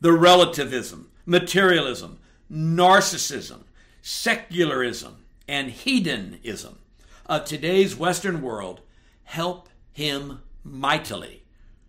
The 0.00 0.12
relativism, 0.12 1.10
materialism, 1.26 2.18
narcissism, 2.50 3.64
secularism, 4.00 5.24
and 5.48 5.70
hedonism 5.70 6.78
of 7.26 7.44
today's 7.44 7.96
Western 7.96 8.42
world 8.42 8.80
help 9.24 9.68
him 9.92 10.40
mightily 10.62 11.42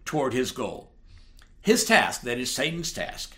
toward 0.06 0.34
his 0.34 0.52
goal. 0.52 0.92
His 1.62 1.86
task, 1.86 2.22
that 2.22 2.40
is 2.40 2.52
Satan's 2.52 2.92
task, 2.92 3.38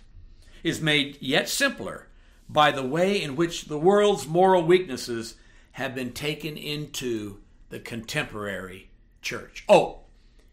is 0.64 0.80
made 0.80 1.18
yet 1.20 1.50
simpler 1.50 2.08
by 2.48 2.72
the 2.72 2.86
way 2.86 3.22
in 3.22 3.36
which 3.36 3.66
the 3.66 3.78
world's 3.78 4.28
moral 4.28 4.64
weaknesses 4.64 5.36
have 5.74 5.96
been 5.96 6.12
taken 6.14 6.58
into 6.58 7.40
the 7.70 7.80
contemporary 7.80 8.90
church. 9.22 9.64
Oh, 9.70 10.00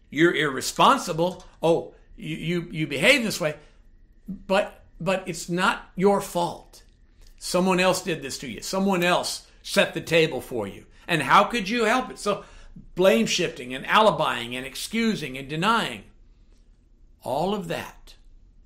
you're 0.09 0.33
irresponsible. 0.33 1.43
Oh, 1.61 1.93
you, 2.15 2.37
you, 2.37 2.67
you 2.71 2.87
behave 2.87 3.23
this 3.23 3.39
way. 3.39 3.55
But 4.29 4.85
but 5.01 5.23
it's 5.27 5.49
not 5.49 5.89
your 5.95 6.21
fault. 6.21 6.83
Someone 7.39 7.79
else 7.79 8.01
did 8.01 8.21
this 8.21 8.37
to 8.39 8.47
you. 8.47 8.61
Someone 8.61 9.03
else 9.03 9.47
set 9.63 9.93
the 9.93 10.01
table 10.01 10.41
for 10.41 10.67
you. 10.67 10.85
And 11.07 11.21
how 11.23 11.45
could 11.45 11.69
you 11.69 11.85
help 11.85 12.11
it? 12.11 12.19
So 12.19 12.43
blame 12.95 13.25
shifting 13.25 13.73
and 13.73 13.85
alibying 13.85 14.55
and 14.55 14.65
excusing 14.65 15.37
and 15.37 15.47
denying. 15.47 16.03
All 17.23 17.53
of 17.53 17.67
that 17.69 18.15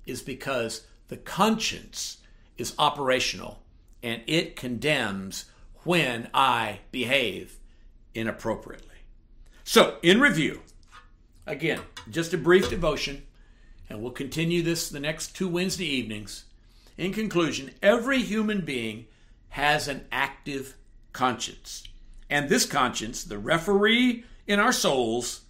is 0.06 0.22
because 0.22 0.86
the 1.08 1.16
conscience 1.16 2.18
is 2.56 2.74
operational 2.78 3.62
and 4.02 4.22
it 4.26 4.56
condemns 4.56 5.46
when 5.84 6.28
I 6.34 6.80
behave 6.92 7.58
inappropriately. 8.14 8.88
So, 9.64 9.96
in 10.02 10.20
review, 10.20 10.60
again, 11.46 11.80
just 12.10 12.34
a 12.34 12.38
brief 12.38 12.68
devotion, 12.68 13.22
and 13.88 14.00
we'll 14.00 14.12
continue 14.12 14.62
this 14.62 14.88
the 14.88 15.00
next 15.00 15.36
two 15.36 15.48
Wednesday 15.48 15.86
evenings. 15.86 16.44
In 16.96 17.12
conclusion, 17.12 17.72
every 17.82 18.22
human 18.22 18.60
being 18.62 19.06
has 19.50 19.88
an 19.88 20.06
active 20.10 20.74
conscience. 21.12 21.84
And 22.30 22.48
this 22.48 22.66
conscience, 22.66 23.24
the 23.24 23.38
referee 23.38 24.24
in 24.46 24.58
our 24.58 24.72
souls, 24.72 25.42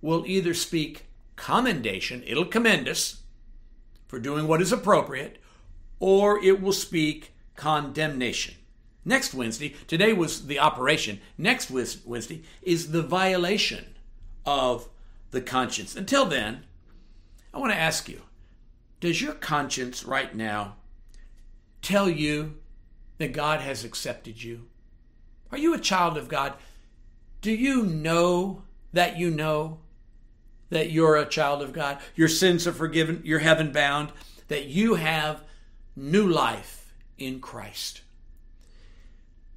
will 0.00 0.24
either 0.26 0.54
speak 0.54 1.06
commendation, 1.36 2.22
it'll 2.26 2.44
commend 2.44 2.88
us 2.88 3.22
for 4.06 4.18
doing 4.18 4.46
what 4.48 4.62
is 4.62 4.72
appropriate, 4.72 5.40
or 6.00 6.42
it 6.42 6.60
will 6.60 6.72
speak 6.72 7.32
condemnation. 7.56 8.54
Next 9.04 9.34
Wednesday, 9.34 9.74
today 9.86 10.12
was 10.12 10.46
the 10.46 10.58
operation. 10.58 11.20
Next 11.36 11.70
Wednesday 11.70 12.42
is 12.62 12.90
the 12.90 13.02
violation 13.02 13.94
of 14.44 14.88
the 15.30 15.40
conscience. 15.40 15.96
Until 15.96 16.26
then, 16.26 16.64
I 17.58 17.60
want 17.60 17.72
to 17.72 17.78
ask 17.80 18.08
you 18.08 18.22
Does 19.00 19.20
your 19.20 19.32
conscience 19.32 20.04
right 20.04 20.32
now 20.32 20.76
tell 21.82 22.08
you 22.08 22.54
that 23.16 23.32
God 23.32 23.60
has 23.60 23.82
accepted 23.82 24.40
you? 24.40 24.68
Are 25.50 25.58
you 25.58 25.74
a 25.74 25.80
child 25.80 26.16
of 26.16 26.28
God? 26.28 26.54
Do 27.40 27.50
you 27.50 27.82
know 27.82 28.62
that 28.92 29.18
you 29.18 29.30
know 29.30 29.80
that 30.70 30.92
you're 30.92 31.16
a 31.16 31.26
child 31.26 31.60
of 31.60 31.72
God? 31.72 31.98
Your 32.14 32.28
sins 32.28 32.64
are 32.64 32.72
forgiven, 32.72 33.22
you're 33.24 33.40
heaven 33.40 33.72
bound, 33.72 34.12
that 34.46 34.66
you 34.66 34.94
have 34.94 35.42
new 35.96 36.28
life 36.28 36.94
in 37.18 37.40
Christ. 37.40 38.02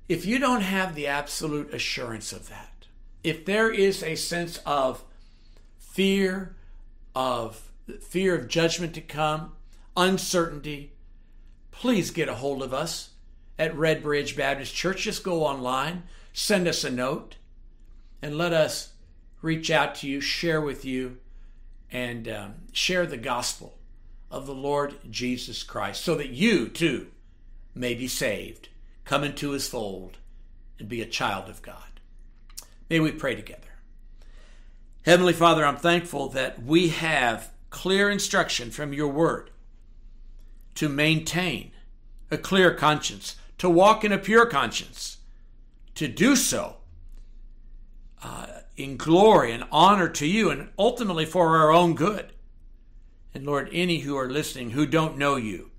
If 0.09 0.25
you 0.25 0.39
don't 0.39 0.61
have 0.61 0.95
the 0.95 1.05
absolute 1.05 1.71
assurance 1.71 2.33
of 2.33 2.49
that, 2.49 2.87
if 3.23 3.45
there 3.45 3.71
is 3.71 4.01
a 4.01 4.15
sense 4.15 4.57
of 4.65 5.03
fear, 5.77 6.55
of 7.13 7.70
fear 8.01 8.35
of 8.35 8.47
judgment 8.47 8.93
to 8.95 9.01
come, 9.01 9.53
uncertainty, 9.95 10.93
please 11.71 12.11
get 12.11 12.29
a 12.29 12.35
hold 12.35 12.61
of 12.61 12.73
us 12.73 13.11
at 13.57 13.75
Red 13.75 14.01
Bridge 14.03 14.35
Baptist 14.35 14.73
Church. 14.73 15.03
Just 15.03 15.23
go 15.23 15.43
online, 15.43 16.03
send 16.33 16.67
us 16.67 16.83
a 16.83 16.91
note, 16.91 17.35
and 18.21 18.37
let 18.37 18.53
us 18.53 18.93
reach 19.41 19.71
out 19.71 19.95
to 19.95 20.07
you, 20.07 20.21
share 20.21 20.61
with 20.61 20.85
you, 20.85 21.17
and 21.91 22.27
um, 22.27 22.53
share 22.71 23.05
the 23.05 23.17
gospel 23.17 23.77
of 24.29 24.45
the 24.45 24.55
Lord 24.55 24.95
Jesus 25.09 25.63
Christ 25.63 26.03
so 26.03 26.15
that 26.15 26.29
you 26.29 26.67
too 26.69 27.07
may 27.75 27.93
be 27.93 28.07
saved, 28.07 28.69
come 29.03 29.23
into 29.23 29.51
his 29.51 29.67
fold, 29.67 30.17
and 30.79 30.87
be 30.87 31.01
a 31.01 31.05
child 31.05 31.49
of 31.49 31.61
God. 31.61 31.99
May 32.89 32.99
we 32.99 33.11
pray 33.11 33.35
together. 33.35 33.61
Heavenly 35.03 35.33
Father, 35.33 35.65
I'm 35.65 35.77
thankful 35.77 36.29
that 36.29 36.63
we 36.63 36.89
have 36.89 37.51
clear 37.71 38.09
instruction 38.09 38.69
from 38.69 38.93
your 38.93 39.07
word 39.07 39.49
to 40.75 40.87
maintain 40.87 41.71
a 42.29 42.37
clear 42.37 42.73
conscience, 42.73 43.35
to 43.57 43.69
walk 43.69 44.03
in 44.03 44.11
a 44.11 44.17
pure 44.19 44.45
conscience, 44.45 45.17
to 45.95 46.07
do 46.07 46.35
so 46.35 46.77
uh, 48.21 48.45
in 48.77 48.97
glory 48.97 49.51
and 49.51 49.63
honor 49.71 50.07
to 50.07 50.27
you 50.27 50.49
and 50.51 50.69
ultimately 50.77 51.25
for 51.25 51.57
our 51.57 51.71
own 51.71 51.95
good. 51.95 52.31
And 53.33 53.45
Lord, 53.45 53.69
any 53.71 53.99
who 53.99 54.17
are 54.17 54.29
listening 54.29 54.71
who 54.71 54.85
don't 54.85 55.17
know 55.17 55.35
you 55.35 55.71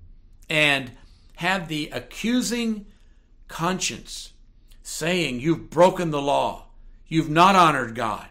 and 0.48 0.92
have 1.36 1.68
the 1.68 1.90
accusing 1.92 2.86
conscience 3.48 4.32
saying 4.82 5.40
you've 5.40 5.70
broken 5.70 6.10
the 6.10 6.22
law, 6.22 6.66
you've 7.06 7.30
not 7.30 7.54
honored 7.54 7.94
God, 7.94 8.26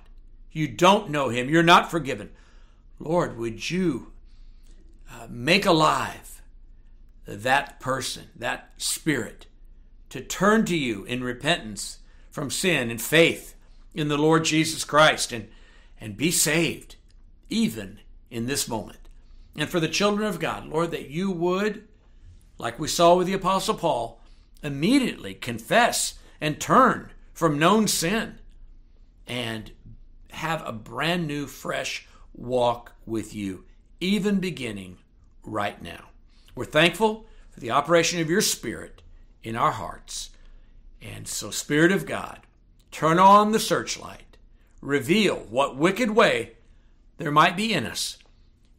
you 0.52 0.68
don't 0.68 1.10
know 1.10 1.30
Him, 1.30 1.50
you're 1.50 1.64
not 1.64 1.92
forgiven. 1.92 2.32
Lord, 3.04 3.38
would 3.38 3.70
you 3.70 4.12
uh, 5.10 5.28
make 5.30 5.66
alive 5.66 6.42
that 7.26 7.80
person, 7.80 8.26
that 8.36 8.72
spirit, 8.78 9.48
to 10.10 10.22
turn 10.22 10.66
to 10.66 10.78
you 10.78 11.04
in 11.06 11.24
repentance 11.24 12.00
from 12.30 12.50
sin 12.50 12.90
and 12.90 13.02
faith 13.02 13.56
in 13.94 14.08
the 14.08 14.18
Lord 14.18 14.46
Jesus 14.46 14.84
Christ 14.84 15.32
and, 15.32 15.48
and 16.00 16.18
be 16.18 16.32
saved, 16.32 16.96
even 17.50 18.00
in 18.30 18.46
this 18.46 18.68
moment. 18.68 19.00
And 19.58 19.70
for 19.70 19.80
the 19.80 19.88
children 19.88 20.28
of 20.28 20.40
God, 20.40 20.68
Lord, 20.68 20.92
that 20.92 21.10
you 21.10 21.32
would, 21.32 21.88
like 22.58 22.80
we 22.80 22.88
saw 22.88 23.16
with 23.16 23.28
the 23.28 23.34
Apostle 23.34 23.76
Paul, 23.76 24.22
immediately 24.64 25.34
confess 25.34 26.16
and 26.40 26.60
turn 26.60 27.12
from 27.34 27.60
known 27.60 27.88
sin 27.88 28.40
and 29.28 29.72
have 30.32 30.66
a 30.66 30.72
brand 30.72 31.28
new, 31.28 31.48
fresh 31.48 32.08
walk 32.34 32.94
with 33.06 33.34
you, 33.34 33.66
even 34.00 34.40
beginning 34.40 34.98
right 35.44 35.82
now. 35.82 36.10
We're 36.56 36.66
thankful 36.66 37.26
for 37.50 37.60
the 37.60 37.72
operation 37.72 38.20
of 38.20 38.30
your 38.30 38.42
Spirit 38.42 39.02
in 39.44 39.56
our 39.56 39.72
hearts. 39.72 40.32
And 41.02 41.28
so, 41.28 41.52
Spirit 41.52 41.92
of 41.92 42.06
God, 42.06 42.42
turn 42.92 43.20
on 43.20 43.52
the 43.52 43.60
searchlight, 43.60 44.38
reveal 44.82 45.36
what 45.50 45.78
wicked 45.78 46.12
way 46.12 46.54
there 47.18 47.32
might 47.32 47.56
be 47.56 47.74
in 47.74 47.86
us, 47.86 48.18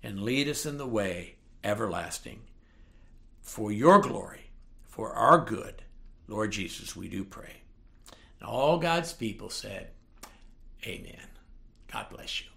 and 0.02 0.22
lead 0.22 0.48
us 0.48 0.66
in 0.66 0.78
the 0.78 0.86
way 0.86 1.36
everlasting. 1.62 2.40
For 3.40 3.72
your 3.72 4.00
glory, 4.00 4.50
for 4.84 5.12
our 5.12 5.38
good, 5.44 5.82
Lord 6.28 6.52
Jesus, 6.52 6.96
we 6.96 7.08
do 7.08 7.24
pray. 7.24 7.62
And 8.40 8.48
all 8.48 8.78
God's 8.78 9.12
people 9.12 9.50
said, 9.50 9.90
Amen. 10.86 11.26
God 11.92 12.06
bless 12.10 12.40
you. 12.40 12.51